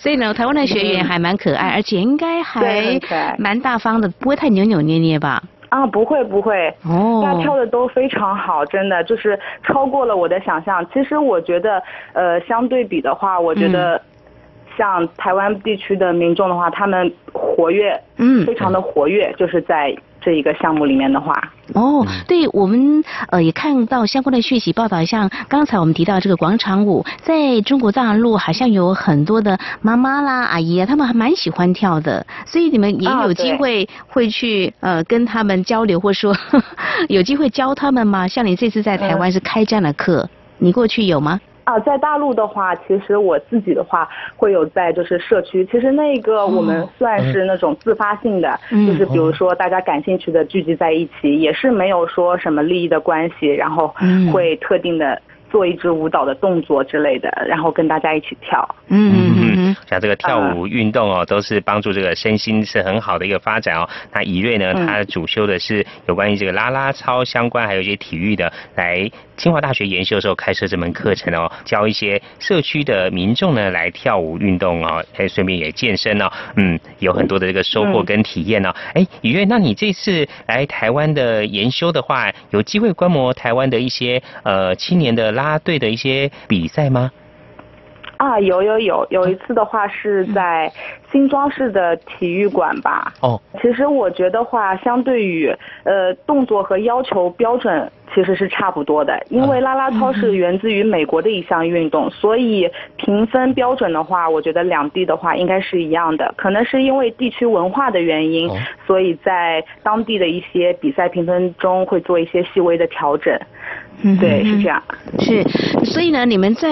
[0.00, 2.98] 所以呢，台湾的学员还蛮可爱，而且应该还
[3.38, 5.42] 蛮大方的，不会太扭扭捏捏吧？
[5.68, 10.84] 啊，不会不会，哦，大家跳的都非常好，真的就是超过了我的想象。
[10.92, 14.00] 其实我觉得，呃，相对比的话，我觉得
[14.76, 19.94] 像台湾地区的民众的话，他们活跃，嗯，非常的活跃，就是在。
[20.20, 21.32] 这一个项目里面的话，
[21.74, 36.36] 哦，对我们呃也看到相关的讯息报道，像刚才我们提到这个广场舞，在中国大陆好像有很多的妈妈啦、阿姨啊，他们还蛮喜欢跳的，所以你们也有机会会去呃跟他们交流，或说
[37.08, 38.28] 有机会教他们吗？
[38.28, 41.40] 像你这次在台湾是开这样的课，你过去有吗？
[41.70, 53.94] 啊，在大陆的话，其实我自己的话会有在就是社区，其实那个我们算是那种自发性的，就是比如说大家感兴趣的聚集在一起，也是没有说什么利益的关系，然后
[54.32, 55.20] 会特定的。
[55.50, 58.64] 做一支舞蹈的动作之类的，然后跟大家一起跳。
[58.86, 59.10] 嗯
[59.88, 63.88] 像这个跳舞运动哦，都是帮助这个身心是很好的一个发展哦。
[64.12, 68.52] 那怡瑞呢，他主修的是有关于这个拉拉操相关，还有一些体育的。
[68.76, 76.30] 来清华大学研修的时候开设这门课程哦，教一些社区的民众呢来跳舞运动哦，还顺便也健身哦。
[76.56, 78.74] 嗯，有很多的这个收获跟体验哦。
[78.94, 85.30] 哎，怡瑞，那你这次来台湾的研修的话，有机会观摩台湾的一些呃青年的。
[85.30, 87.10] 拉队的一些比赛吗？
[88.20, 90.70] 啊，有有有，有一次的话是在
[91.10, 93.12] 新装饰的体育馆吧。
[93.20, 95.54] 哦，其实我觉得话，相对于
[95.84, 106.34] 呃动作和要求标准其实是差不多的，因为拉拉操是源自于美国的一项运动，所以评分标准的话，我觉得两地的话应该是一样的。
[106.36, 108.50] 可能是因为地区文化的原因，
[108.86, 113.32] 所以在当地的一些比赛评分中会做一些细微的调整。
[114.02, 114.82] 嗯，对，是这样。
[115.20, 115.44] 是，
[115.84, 116.68] 所以呢，你们在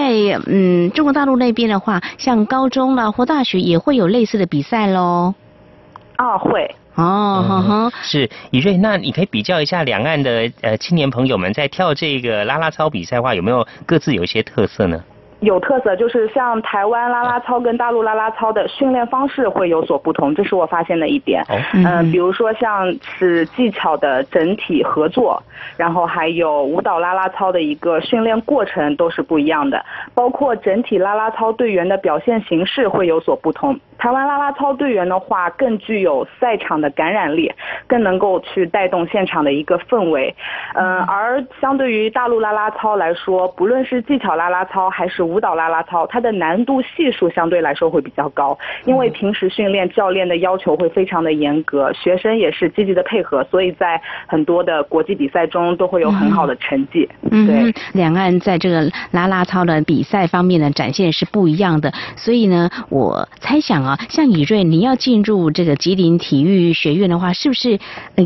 [0.47, 5.35] 嗯中国大陆那边的话，像高中了或大学也会有类似的比赛喽。
[6.17, 6.75] 啊，会。
[6.97, 7.93] 哦，哈哈。
[8.03, 15.05] 是，以瑞，那你可以比较一下两岸的呃青年朋友们在跳这个啦啦操比赛的话，有没有各自有一些特色呢？
[15.41, 21.45] 有特色，就是像台湾啦啦操跟大陆啦啦操的训练方式会有所不同，这是我发现的一点。
[21.75, 25.41] 嗯，比如说像是技巧的整体合作，
[25.77, 29.85] 然后还有舞蹈啦啦操的一个训练过程都是不一样的，
[30.15, 33.79] 包括整体啦啦操队员的表现形式会有所不同。
[33.99, 37.53] 台湾啦啦操队员的话，更具有赛场的感染力，
[37.89, 40.35] 更能够去带动现场的一个氛围。
[40.75, 57.09] 嗯，而相对于大陆啦啦操来说，不论是技巧啦啦操还是舞蹈啦啦操，它的难度系数相对来说会比较高，因为平时训练教练的要求会非常的严格，学生也是积极的配合，所以在很多的国际比赛中都会有很好的成绩。
[57.31, 61.93] 嗯，对，两岸在这个啦啦操的比赛方面呢，展现是不一样的。
[62.17, 67.79] 所以呢，我猜想啊，像以瑞，你要进入这个吉林体育学院的话，是不是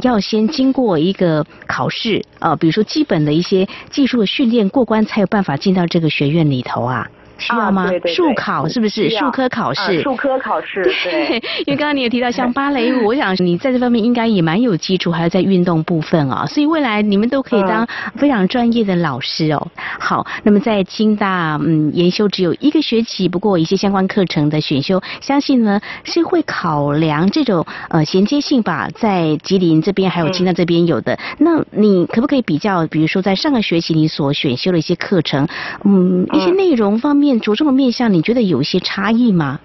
[0.03, 2.57] 要先经过一个考试啊？
[2.57, 6.92] 比如说基本的一些技术的训练过关，才有办法进到这个学院里头啊？
[7.39, 7.91] 需要吗？
[8.15, 9.11] 术考是不是？
[9.11, 10.01] 术科考试。
[10.03, 10.83] 术科考试。
[11.05, 11.37] 对。
[11.67, 19.69] 因为刚刚你也提到像芭蕾舞，我想你在这方面应该也蛮有基础，还有在运动部分啊，所以未来你们都可以当非常专业的老师哦。
[19.99, 31.19] 好，那么在清大嗯研修只有一个学期，不过一些相关课程的选修，相信呢是会考量这种呃衔接性吧，在吉林这边还有清大这边有的。
[31.39, 35.49] 那你可不可以比较，比如说在上个学期你所选修的一些课程，
[35.85, 37.32] 嗯，一些内容方面？
[37.41, 39.59] 着重的面向，你觉得有一些差异吗？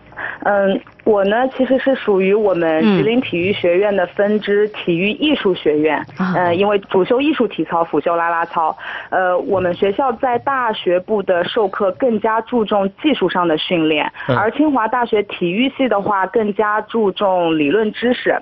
[0.44, 6.06] 嗯，我呢其实是属于我们吉林体育学院的分支体育艺术学院。
[6.20, 8.78] 嗯，呃，因为主修艺术体操，辅修啦啦操。
[9.10, 18.38] 呃，我们学校在大学部的授课更加注重技术上的训练，而清华大学体育系的话更加注重理论知识。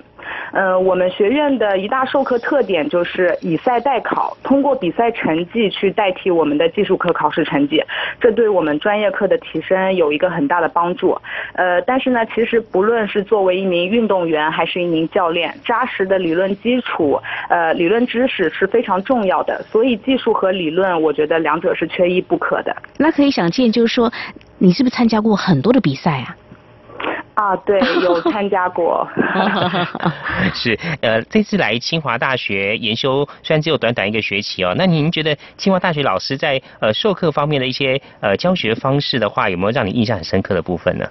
[0.52, 7.80] 嗯，我们学院的一大授课特点就是以赛代考，通过比赛成绩去代替我们的技术课考试成绩，
[8.20, 11.16] 这对我们专业课的提升有一个很大的帮助。
[11.54, 19.62] 呃，但是呢，其实不论是作为一名运动员还是一名教练，扎实的理论基础，呃，理论知识是非常重要的。
[19.70, 22.76] 所以技术和理论，我觉得两者是缺一不可的。
[22.98, 24.12] 那可以想见，就是说，
[24.58, 26.36] 你是不是参加过很多的比赛啊？
[27.34, 29.06] 啊，对，有参加过。
[30.54, 41.06] 是，呃，这次来清华大学研修，虽然只有短短一个学期哦，那您觉得清华大学老师在呃授课方面的一些呃教学方式的话，有没有让你印象很深刻的部分呢？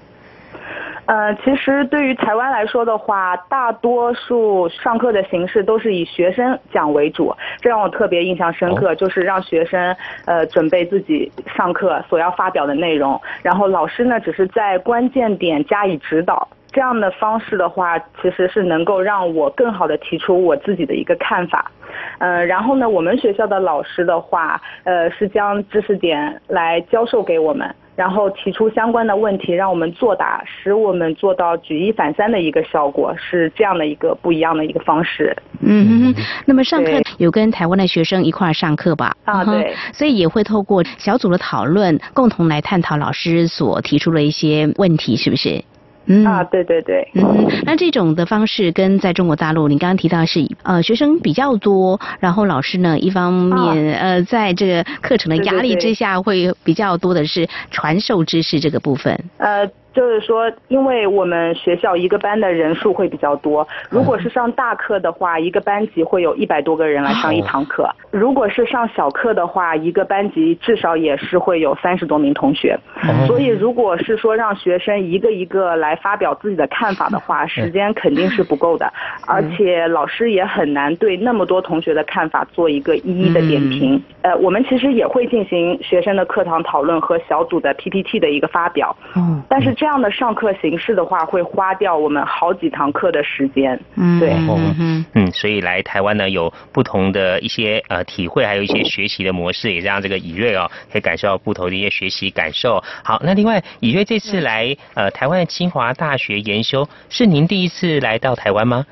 [1.06, 8.96] 呃，其实对于台湾来说的话，大多数上课的形式都是以学生讲为主，这让我特别印象深刻。
[8.96, 9.96] 就是让学生
[10.26, 16.48] 呃准备自己上课所要发表的内容，然后老师呢只是在关键点加以指导。
[16.72, 21.72] 这样的方式的话，其实是能够让我更好的提出我自己的一个看法。
[22.18, 27.74] 嗯，然后呢，我们学校的老师的话，呃，是将知识点来教授给我们。
[27.96, 35.36] 然后提出相关的问题，让我们作答，使我们做到举一反三的一个效果，是这样的一个不一样的一个方式。
[35.62, 39.16] 嗯哼，那么上课有跟台湾的学生一块儿上课吧？
[39.24, 39.74] 啊，对。
[39.94, 45.64] 所以也会透过小组的讨论，共同来探讨老师所提出的一些问题，是不是？
[46.08, 59.20] 嗯啊，对对对，嗯，那这种的方式跟在中国大陆，你刚刚提到是呃学生比较多，然后老师呢一方面呃在这个课程的压力之下，会比较多的是传授知识这个部分。
[59.38, 59.70] 呃。
[59.96, 72.78] 就是说，因为我们学校一个班的人数会比较多，如果是上大课的话，一个班级会有一百多个人来上一堂课；如果是上小课的话，一个班级至少也是会有三十多名同学。
[73.26, 78.92] 所以，如果是说让学生一个一个来发表自己的看法的话，时间肯定是不够的，
[79.26, 84.04] 而且老师也很难对那么多同学的看法做一个一一的点评。
[84.24, 88.94] 呃，我们其实也会进行学生的课堂讨论和小组的 PPT 的一个发表。
[89.16, 89.85] 嗯，但是这。
[89.86, 93.80] 这样的上课形式的话，会花掉我们好几堂课的时间。
[93.94, 102.84] 嗯，对，嗯嗯，所以来台湾呢，有不同的一些呃体会，还有一些学习的模式，也让这个以瑞哦，可以感受到不同的一些学习感受。
[103.04, 108.84] 好，那另外以瑞这次来呃台湾的清华大学研修，是您第一次来到台湾吗？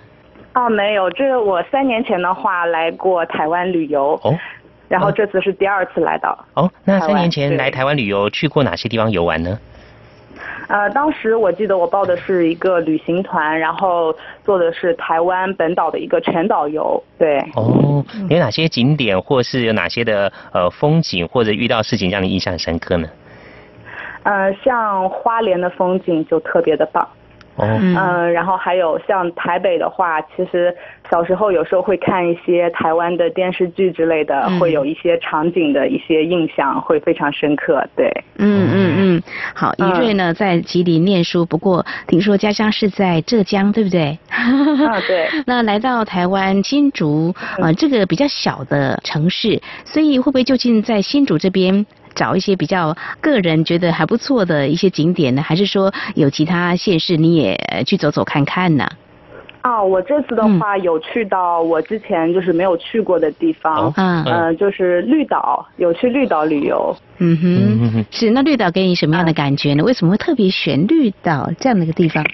[0.51, 4.13] 啊，没有，这个我三年前的话来过台湾旅游。
[4.23, 4.37] 哦，
[4.87, 6.37] 然后这次是第二次来到。
[6.53, 9.57] 哦，那三年前来台湾旅游去过哪些地方游玩呢？
[10.67, 17.39] 呃，当时我记得我报的是一个旅行团，然后做的是台湾本岛的一个全导游，对。
[17.55, 23.07] 哦，有哪些景点，或是有哪些的呃风景，或者遇到事情让你印象深刻呢？
[24.23, 27.07] 呃，像花莲的风景就特别的棒。
[27.55, 27.67] 哦。
[27.81, 30.75] 嗯，然后还有像台北的话，其实。
[31.11, 37.85] 小时候有时候会看一些台湾的电视剧之类的，会有一些场景的一些印象，会非常深刻。
[37.95, 38.09] 对，
[38.39, 39.23] 嗯嗯嗯。
[39.53, 44.17] 好，一瑞呢在吉林念书，不过听说家乡是在浙江，对不对？
[44.29, 45.29] 啊，对。
[45.45, 51.85] 那来到台湾新竹，呃，这个比较小的城市，所以会不会就近在新竹这边
[52.15, 58.83] 找一些比较个人觉得还不错的一些景点呢，还是说有其他县市你也去走走看看呢？
[58.83, 58.91] 啊，
[59.83, 66.93] 我这次的话有去到我之前就是没有去过的地方，嗯，呃，就是绿岛，有去绿岛旅游。
[67.19, 69.83] 嗯哼，是那绿岛给你什么样的感觉呢？
[69.83, 72.25] 为什么会特别选绿岛这样的一个地方？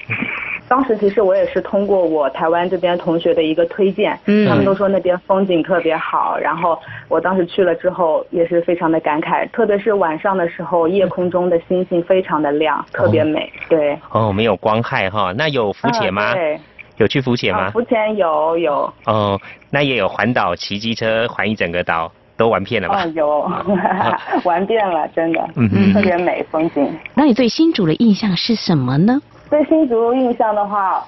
[0.67, 6.77] 当时其实我也是通过我台湾这边同学的一个推荐，嗯，他们都说那边风景特别好，然后
[7.07, 13.51] 我当时去了之后也是非常的感慨，特别是晚上的时候，夜空中的星星非常的亮，特别美。
[13.67, 13.97] 对。
[14.11, 16.33] 哦，没有光害哈，那有浮潜吗？
[16.33, 16.59] 对。
[16.99, 17.71] 有去浮潜吗？
[17.71, 18.93] 浮潜有有。
[19.05, 19.39] 哦，
[19.71, 23.05] 那也有环岛骑机车环一整个岛，都玩遍了吧？
[23.15, 23.49] 有，
[24.43, 26.87] 玩遍了，真的，嗯特别美风景。
[27.13, 29.19] 那你对新竹的印象是什么呢？
[29.49, 31.03] 对新竹印象的话，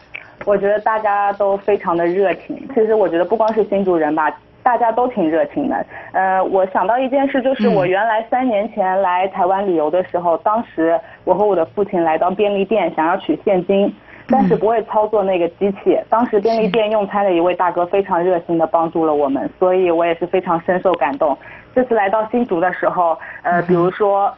[0.45, 2.57] 我觉得大家都非常的热情。
[2.73, 4.31] 其实我觉得不光是新竹人吧，
[4.63, 5.85] 大家都挺热情的。
[6.13, 13.93] 呃，我想到一件事，就是我原来三年前来台湾旅游的时候，当时我和我的父亲来到便利店，想要取现金。
[14.27, 15.99] 但是不会操作那个机器。
[16.09, 21.37] 当时便利店用餐的一位大哥非常热心的帮助了我们，所以我也是非常深受感动。
[21.75, 24.33] 这次来到新竹的时候，呃，比如说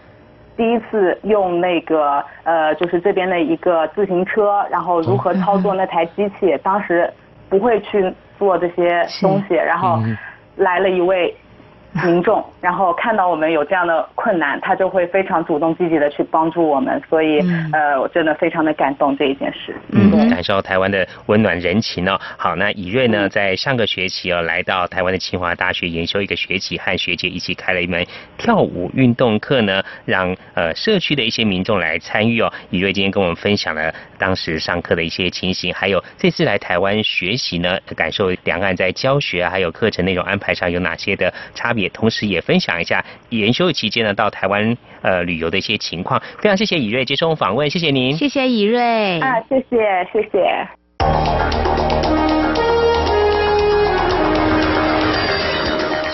[0.55, 7.11] 第一次用那个呃，就是这边的一个自行车，然后如何操作那台机器，当时
[7.49, 9.99] 不会去做这些东西，然后
[10.55, 11.35] 来了一位。
[12.03, 17.39] 民众，然后看到我们有这样的困难，他就会非常主动积极的去帮助我们，所以
[17.71, 19.75] 呃，我真的非常的感动这一件事。
[19.91, 22.19] 嗯，感受台湾的温暖人情哦。
[22.35, 28.03] 好，那以瑞呢，在上个学期哦，来到台湾的清华大学研修一个学期，和学姐一起开了一门
[28.39, 32.51] 跳舞运动课呢，让呃社区的一些民众来参与哦。
[32.71, 41.82] 以瑞今天跟我们分享了当时上课的一些情形，还有这次来台湾学习呢，感受两岸在教学还有课程内容安排上有哪些的差别。
[41.83, 49.19] 也同时也分享一下研修期间呢到台湾呃旅游的一些情况，非常谢谢以瑞接受访问，谢谢您，谢谢以瑞。
[49.19, 49.77] 啊，谢谢
[50.11, 51.72] 谢谢。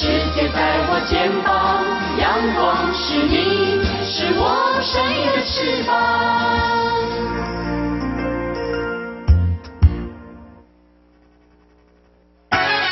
[0.00, 1.84] 世界在我肩膀。
[2.20, 5.90] 阳光是你，是我生命的翅膀。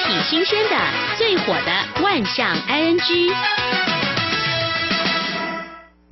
[0.04, 0.76] 挺新鲜的，
[1.16, 3.86] 最火的万象 ING。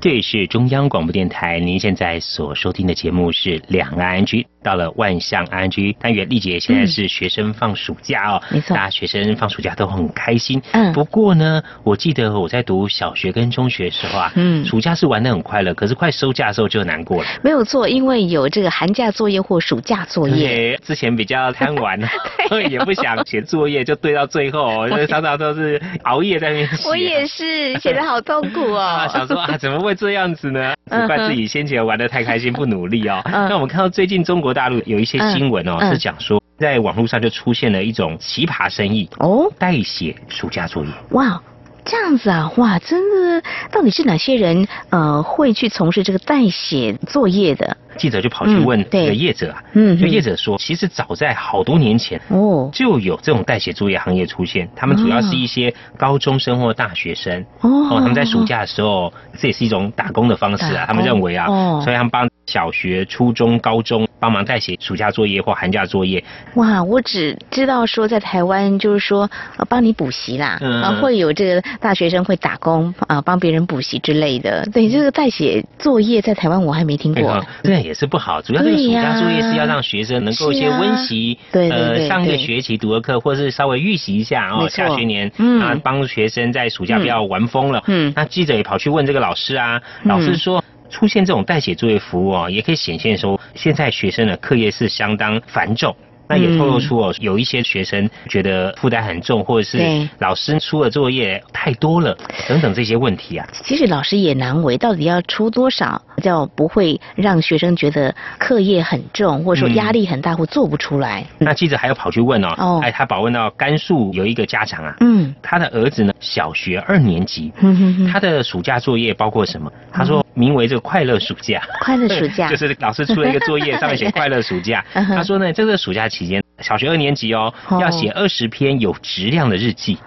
[0.04, 4.42] 这里是中央广播电台，您现在所收听的节目是《两岸安居》。
[4.62, 10.60] 到了万象安居单元，丽姐现在是学生放暑假哦，没错大家学生放暑假都很开心。
[10.72, 17.28] 嗯不过呢，我记得我在读小学跟中学的时候啊，嗯暑假是玩的很快乐，可是快收假的时候就难过了。
[17.42, 20.48] 没有错，因为有这个寒假作业或暑假作业。
[20.48, 22.00] 对，之前比较贪玩，
[22.70, 26.88] 也不想写作业，就堆到最后， 就常常都是熬夜在那边写。
[26.88, 29.08] 我也是，写的好痛苦啊，哦。
[29.12, 30.74] 想说啊，怎么会这样子呢？
[30.90, 33.20] 嗯只怪自己先前玩的太开心，不努力哦。
[33.24, 40.90] 嗯那我们看到最近中国大陆有一些新闻哦，是讲说在网络上就出现了一种奇葩生意哦，代写暑假作业。
[41.10, 41.40] 哇，
[41.84, 47.76] 这样子啊，哇，真的，到底是哪些人呃会去从事这个代写作业的？
[47.96, 57.44] 记者就跑去问这个业者啊，嗯就业者说，其实早在好多年前哦，就有这种代写作业行业出现，他们主要是一些高中生或大学生。
[57.60, 58.00] 哦。
[58.00, 61.80] 他们在暑假的时候，这也是一种打工的方式啊，他们认为啊，哦。
[61.84, 66.22] 所以他们帮小学、初中、高中帮忙代写暑假作业或寒假作业，
[66.54, 74.66] 哇，我只知道说在台湾就是说呃帮你补习啦，嗯啊会有这个大学生会打工啊帮别人补习之类的。
[74.72, 78.40] 对，这个代写作业在台湾我还没听过对也是不好。
[78.40, 87.82] 主要这个暑假作业是要让学生能够一些温习，对对对呃，上一个学期读的课，或是稍微预习一下哦，没错下学年嗯啊，帮学生在暑假不要玩疯了。
[87.86, 90.63] 嗯那记者也跑去问这个老师啊，老师说。
[90.90, 95.94] 出现这种代写作业服务啊，也可以显现说，现在学生的课业是相当繁重。
[96.26, 102.16] 那也透露出哦，有一些学生觉得负担很重，或者是老师出的作业太多了，
[102.48, 103.46] 等等这些问题啊。
[103.62, 111.24] 其实老师也难为，到底要出多少，叫不会让学生觉得课业很重，或者说嗯压力很大，或做不出来。
[111.38, 119.70] 那记者还有跑去问哦，哦哎，他访问到甘肃有一个家长啊，嗯，他的儿子呢小学二年级，嗯哼哼他的暑假作业包括什么？
[119.92, 121.62] 他说名为这个快乐暑假。
[121.80, 124.84] 快乐暑假 就是老师出了一个作业，上面写 快乐暑假。
[124.92, 129.98] 他说呢，这个暑假期间，小学二年级哦，哦要写二十篇有质量的日记。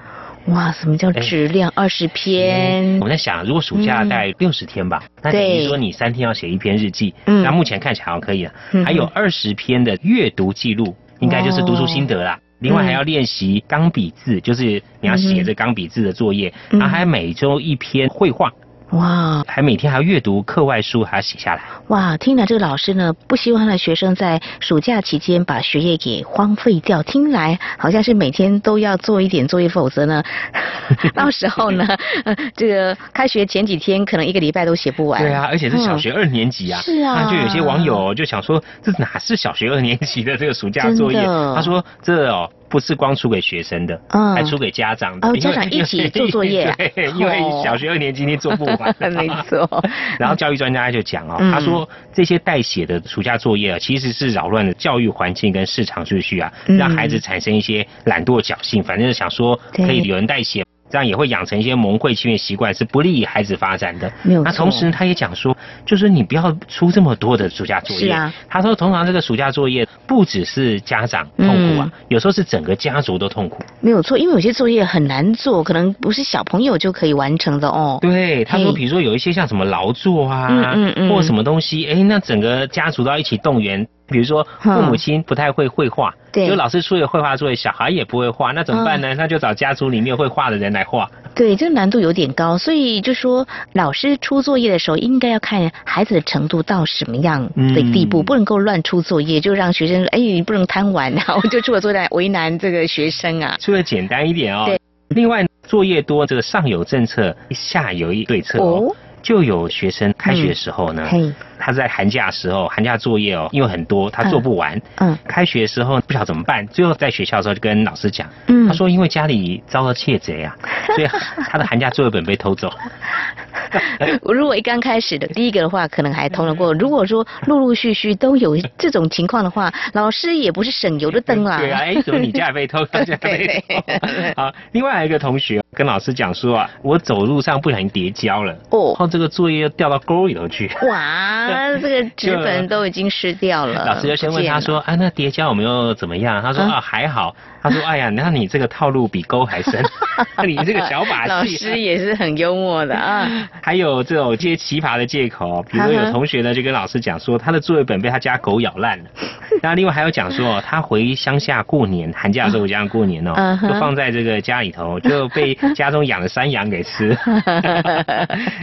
[0.47, 1.71] 哇，什么叫质量？
[1.75, 7.13] 二十篇我，们在想，如果暑假大概六十天吧，那等于对说你三天要写一篇日记。
[7.25, 8.85] 嗯那目前看起来好像可以了嗯。
[8.85, 12.39] 还有二十篇的阅读记录，应该就是读书心得啦。
[12.59, 18.51] 另外还要练习钢笔字，就是你要写这钢笔字的作业，嗯然后还每周一篇绘画，
[18.91, 21.61] 哇还每天还要阅读课外书，还要写下来。
[21.87, 22.15] 哇！
[22.17, 27.03] 听来这个老师呢，不希望他的学生在暑假期间把学业给荒废掉。
[27.03, 30.23] 听来好像是每天都要做一点作业，否则呢，
[31.13, 31.85] 到时候呢，
[32.23, 35.21] 呃 这个开学前几天可能一个礼拜都写不完。
[35.21, 36.79] 对啊，而且是小学二年级啊。
[36.79, 41.21] 嗯是啊那就有些网友就想说，这哪是小学二年级的这个暑假作业？
[41.53, 42.49] 他说这哦。
[42.69, 45.27] 不是光出给学生的，嗯还出给家长的。
[45.27, 48.95] 哦家长一起做作业啊 对，因为哦小学二年级你做不完。
[49.13, 49.67] 没错。
[50.19, 60.65] 然后教育专家就讲哦，嗯他说这些代写的暑假作业啊，其实是扰乱了教育环境跟市场秩序啊，嗯让孩子产生一些懒惰侥幸，反正想说可以对有人代写。
[60.89, 64.11] 这样也会养成一些蒙晦欺骗习惯，是不利于孩子发展的。
[64.23, 68.07] 没有错那同时他也讲说，就是你不要出这么多的暑假作业。
[68.07, 68.33] 是啊。
[68.49, 73.61] 他说，通常这个暑假作业不只是家长痛苦啊，嗯有时候是整个家族都痛苦。
[73.81, 77.97] 没有错，因为有些作业很难做，可能不是小朋友就可以完成的哦。
[78.01, 83.85] 对，他说，比如说有一些像什么劳作啊，嗯嗯嗯或什么东西，哎，那整个家族都要一起动员。
[84.07, 89.13] 比如说父母亲不太会绘画，对就老师出了绘画作业，小孩也不会画，那怎么办呢？
[89.15, 91.09] 那就找家族里面会画的人来画。
[91.35, 103.55] 对，这个难度有点高，所以就说老师出作业的时候，应该要看孩子的程度到什么样的地步，嗯不能够乱出作业，就让学生说，哎，你不能贪玩，然后就出了作业来为难这个学生啊。
[103.59, 104.63] 出的简单一点哦。
[104.65, 104.79] 对。
[105.09, 108.87] 另外，作业多，这个上有政策，下有一对策哦。
[108.89, 108.95] 哦
[109.27, 114.81] 就有学生开学的时候呢，嘿，他在寒假的时候，寒假作业哦，因为很多，他做不完。
[114.99, 120.55] 嗯开学的时候不晓得怎么办，最后在学校的时候就跟老师讲，嗯他说因为家里遭到窃贼啊，
[120.95, 121.07] 所以
[121.49, 122.71] 他的寒假作业本被偷走。
[124.23, 126.73] 如果一刚开始的第一个的话，可能还通得过。
[126.73, 131.59] 如果说陆陆续续都有这种情况的话， 老师也不是省油的灯啊。
[131.59, 134.41] 对啊，哎，怎么你家也被偷，他家也被偷？
[134.41, 140.67] 好，另外还有一个同学跟老师讲说啊，我走路上不小心叠跤了，哦，然后这个作业又掉到沟里头去。
[140.89, 141.47] 哇，
[141.79, 143.85] 这个纸本都已经湿掉了。
[143.85, 147.35] 老师就先问他说：“啊，那叠跤有没有怎么样？”他说：“嗯啊，还好。”
[147.67, 149.83] 他他说：“哎呀，那你这个套路比沟还深，
[150.47, 153.27] 你这个小把戏。”老师也是很幽默的啊。
[153.61, 159.05] 还有这种一些奇葩的借口，比如说有同学呢就跟老师讲说，他的作业本被他家狗咬烂了。
[159.61, 167.17] 那另外还有讲说，他回乡下过年，寒假的时候回家过年哦，就放在这个家里头，就被家中养的山羊给吃。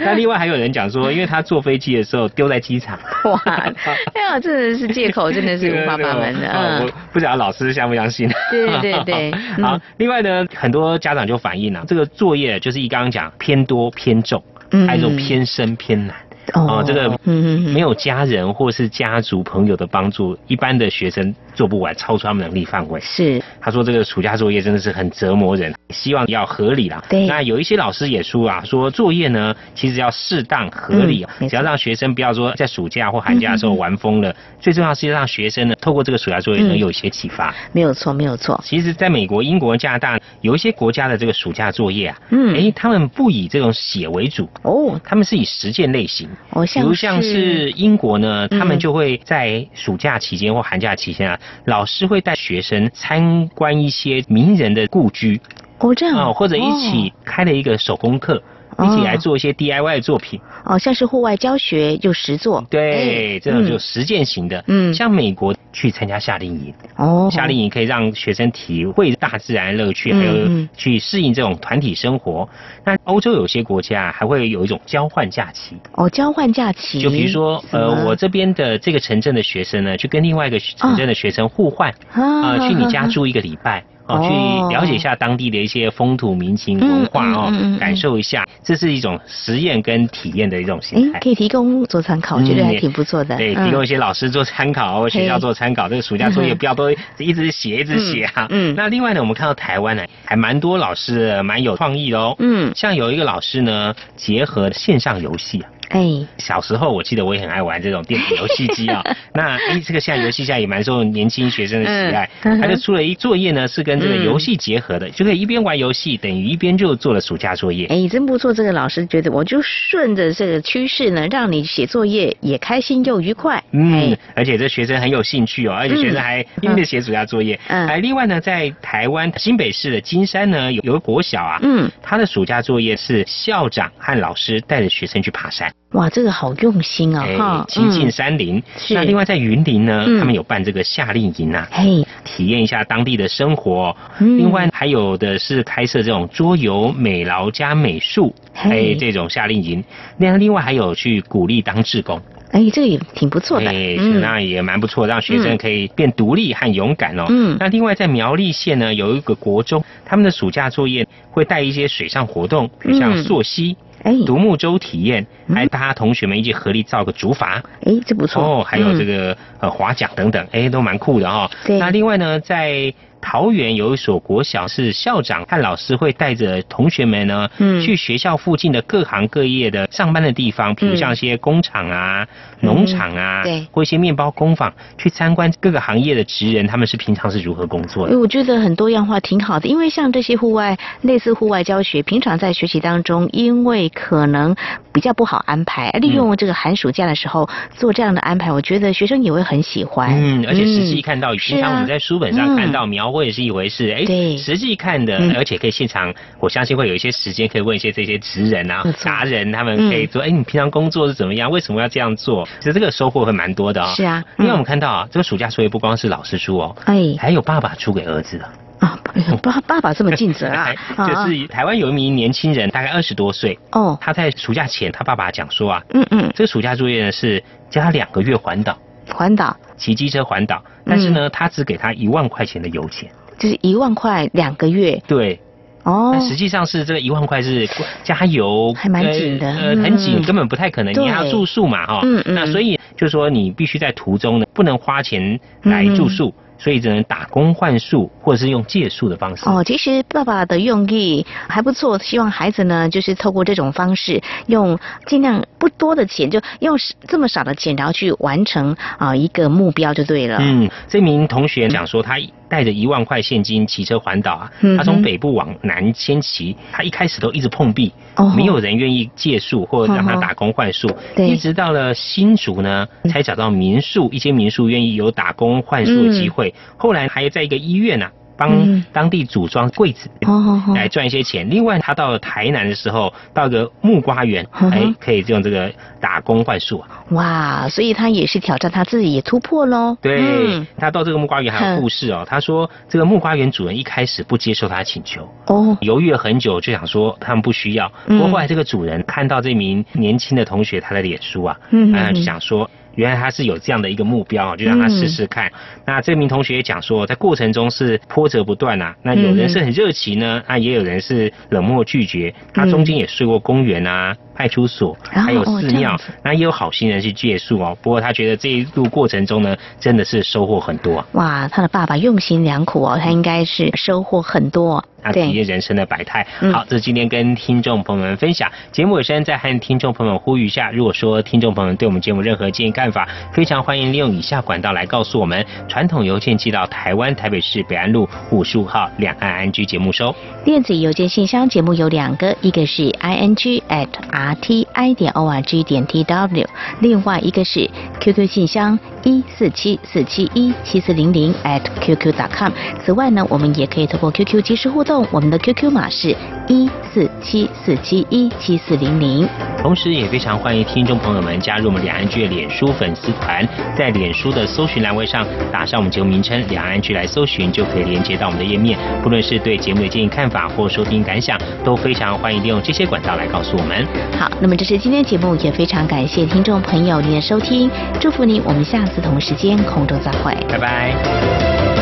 [0.01, 2.99] 那另外还有人讲说，因为他坐飞机的时候丢在机场。
[3.25, 6.49] 哇，哎呀，真的是借口，真的是五花八门的。
[6.55, 8.29] 嗯，不知道老师相不相信？
[8.51, 8.94] 对对对。
[9.63, 14.43] 好，另外呢，很多家长就反映了，这个作业就是一刚刚讲偏多偏重，
[14.87, 16.17] 还有种偏深偏难。
[16.53, 23.01] 哦，这个没有家人或是家族朋友的帮助，一般的学生做不完，超出他们能力范围。
[23.01, 27.03] 是，他说这个暑假作业真的是很折磨人，希望要合理啦。
[27.09, 37.55] 对，那有一些老师也说啊，说作业呢其实要适当合理，只要让学生不要说在暑假或寒假的时候玩疯了，最重要是让学生呢透过这个暑假作业能有一些启发。
[37.73, 38.61] 没有错，没有错。
[38.65, 46.29] 其实，在美国、英国、加拿大有一些国家的这个暑假作业啊，嗯，哎，他们不以这种写为主哦，他们是以实践类型。
[46.51, 55.41] 哦，比如像是英国呢，他们就会在暑假期间或寒假期间啊，老师会带学生参观一些名人的故居。
[55.79, 58.43] 哦，这样哦，或者一起开了一个手工课。
[58.83, 60.41] 一起来做一些 DIY 的作品。
[60.65, 64.65] 哦，像是户外教学又实作，对，这种就实践型的。
[64.67, 66.73] 嗯，像美国去参加夏令营。
[66.97, 72.49] 哦，夏令营可以让学生体会大自然乐趣，还有去适应这种团体生活。
[72.85, 75.77] 那欧洲有些国家还会有一种交换假期。
[75.93, 83.85] 哦，交换假期，就比如说呃，我这边的这个城镇的学生呢，去跟另外一个城镇的学生互换啊，去你家住一个礼拜。
[84.07, 91.19] 哦，去了解一下当地的一些风土民情文化哦，感受一下，这是一种实验跟体验的一种形态。
[91.21, 93.37] 可以提供做参考，我觉得还挺不错的。
[93.37, 95.89] 对，提供一些老师做参考，或学校做参考。
[95.89, 98.47] 这个暑假作业不要都一直写一直写啊。
[98.51, 98.75] 嗯。
[98.77, 102.37] 那另外呢，我们看到台湾呢，还蛮多老师蛮有创意的哦。
[102.39, 102.73] 嗯。
[102.75, 105.71] 像有一个老师呢，结合线上游戏啊。
[105.91, 106.03] 哎，
[106.39, 109.05] 小时候我记得我也很爱玩这种电子游戏机啊。
[109.33, 112.29] 那哎，这个现在游戏现在也蛮受年轻学生的喜爱。
[112.43, 117.87] 他就出了一作业呢，是跟这个游戏结合的，就可以一边玩游戏，等于一边就做了暑假作业。
[117.87, 123.63] 哎，真不错，这个老师觉得我就顺着这个趋势呢，让你写作业也开心又愉快。
[123.73, 127.59] 嗯，而且这学生很有兴趣哦，而且学生还拼命写暑假作业。
[127.69, 135.73] 嗯，哎，另外呢，在台湾新北市的金山呢，有有个国小啊，嗯，他的暑假作业是校长和老师带着学生去爬山。
[135.93, 137.25] 哇，这个好用心啊！
[137.39, 138.61] 哈，亲近山林。
[138.77, 138.95] 是。
[138.95, 143.84] 那另外在云林呢，他们有办这个夏令营啊，嘿，体验一下当地的生活。
[144.21, 144.39] 嗯。
[144.39, 149.83] 另外还有的是开设这种桌游、美劳加美术，还有，这种夏令营。
[150.17, 152.21] 那另外还有去鼓励当志工。
[152.53, 153.69] 哎，这个也挺不错的。
[153.69, 157.25] 哎，那也蛮不错，让学生可以变独立和勇敢哦。
[157.29, 157.57] 嗯。
[157.59, 163.77] 那另外在苗栗县呢，有一个国中，他们的暑假作业会带一些水上活动，比如像溯溪。
[164.05, 168.63] 哎，独木舟体验，还大家同学们一起合力造个竹筏，哎，这不错哦。
[168.63, 171.51] 还有这个呃划桨等等，哎，都蛮酷的哈。
[171.65, 171.79] 对。
[171.79, 172.93] 那另外呢，在
[173.25, 182.27] 桃园有一所国小，是校长和老师会带着同学们呢，嗯，去学校附近的各行各业的上班的地方，比如像一些工厂啊、
[182.61, 188.19] 农场啊，对，或一些面包工坊，去参观各个行业的职人，他们是平常是如何工作的。
[188.19, 194.55] 我觉得很多样化挺好的，因为像这些户外类似户外教学，平常在学习当中，因为可能
[194.93, 200.11] 比较不好安排，利用这个寒暑假的时候做这样的安排，我觉得学生也会很喜欢。
[200.13, 204.05] 嗯，而且实际看到，平常我们在书本上看到描绘也是一回事，哎，
[204.37, 211.51] 实际看的，而且可以现场，我相信会有一些时间可以问一些这些职人啊、达人，他们可以说，哎，你平常工作是怎么样？
[211.51, 212.47] 为什么要这样做？
[212.61, 213.93] 其实这个收获会蛮多的哦。
[213.97, 218.45] 是啊，因为我们看到啊，这个暑假作业不光是老师出哦，哎，还有爸爸出给儿子的。
[218.81, 218.99] 啊，
[219.41, 220.69] 爸 爸爸这么尽责 啊！
[220.99, 228.77] 就是台湾有一名年轻人，大概二十多岁哦，他在暑假前，他爸爸讲说啊，嗯嗯，这个暑假作业呢是教他两个月环岛，
[229.13, 235.39] 环岛，骑机车环岛，但是呢，他只给他一万块钱的油钱，就是一万块两个月，对，
[235.83, 237.69] 哦，但实际上是这个一万块是
[238.03, 246.33] 加油，还蛮紧的，呃，很紧，根本不太可能，你要住宿嘛，哈，嗯嗯，那所以就是说你必须在途中呢，不能花钱来住宿。
[246.59, 249.49] 所以只能打工换宿，或者是用借宿的方式。
[249.49, 256.77] 哦，其实爸爸的用意还不错，希望孩子呢，就是透过这种方式，用尽量不多的钱，就用
[257.07, 260.39] 这么少的钱，然后去完成啊一个目标就对了。
[260.41, 262.19] 嗯，这名同学讲说他。
[262.49, 267.93] 带着一万块现金骑车环岛啊，他从北部往南先骑，他一开始都一直碰壁，
[268.37, 276.55] 没有人愿意借宿或让他打工换宿，一直到了新竹呢，才找到民宿，一些民宿愿意有打工换宿的机会。
[276.77, 278.09] 后来还在一个医院呢。
[278.37, 281.49] 帮嗯当地组装柜子，哦来赚一些钱。
[281.49, 286.89] 另外，他到了台南的时候，到一个木瓜园，哎，可以用这个打工换宿啊。
[287.11, 289.97] 哇，所以他也是挑战他自己，也突破喽。
[290.01, 292.25] 对，嗯他到这个木瓜园还有故事哦。
[292.29, 297.91] 他说，这个木瓜园主人一开始不接受他的请求，哦，犹豫了很久，就想说他们不需要。
[298.07, 302.69] 嗯不过后来这个主人看到这名年轻的同学他的脸书啊，嗯就想说。
[302.97, 305.51] 原来他是有这样的一个目标啊，就让他试试看。
[305.87, 308.95] 那这名同学也讲说，在过程中是波折不断啊。
[309.03, 312.35] 那有人是很热情呢，啊，也有人是冷漠拒绝。
[312.53, 315.97] 他中间也睡过公园啊、派出所，还有哦寺庙。
[316.23, 317.77] 那也有好心人去借宿哦。
[317.81, 321.07] 不过他觉得这一路过程中呢，真的是收获很多啊。
[321.13, 324.85] 哇，他的爸爸用心良苦哦，他应该是收获很多。
[325.07, 326.27] 那体验人生的百态。
[326.41, 328.51] 嗯好，这是今天跟听众朋友们分享。
[328.73, 335.45] 节目尾声再和听众朋友们呼吁一下，如果说听众朋友们对我们节目任何建议看法，非常欢迎利用以下管道来告诉我们。
[335.69, 340.15] 传统邮件寄到台湾台北市北安路五十五号两岸安居节目收。
[340.43, 346.47] 电子邮件信箱节目有两个，一个是 i n g at r t i 点 o r g 点 t w，
[346.79, 347.69] 另外一个是
[348.01, 352.53] QQ 信箱一四七四七一七四零零 at qq dot com。
[352.85, 356.17] 此外呢，我们也可以通过 QQ 即时互动，我们的 QQ 码是
[356.47, 359.29] 一四七四七一七四零零。
[359.59, 363.47] 同时，也非常欢迎听众朋友们加入我们两岸剧脸书粉丝团，
[363.77, 368.79] 在脸书的搜寻栏位上打上我们节目名称“两岸剧”来搜寻，就可以连接到我们的页面。
[369.03, 373.87] 不论是对节目的建议看法或收听感想，都非常欢迎利用这些管道来告诉我们。
[374.19, 380.35] 好，那么这是今天节目，也非常感谢听众朋友您的收听，祝福您，我们下次同时间空中再会。
[380.49, 381.74] 拜拜。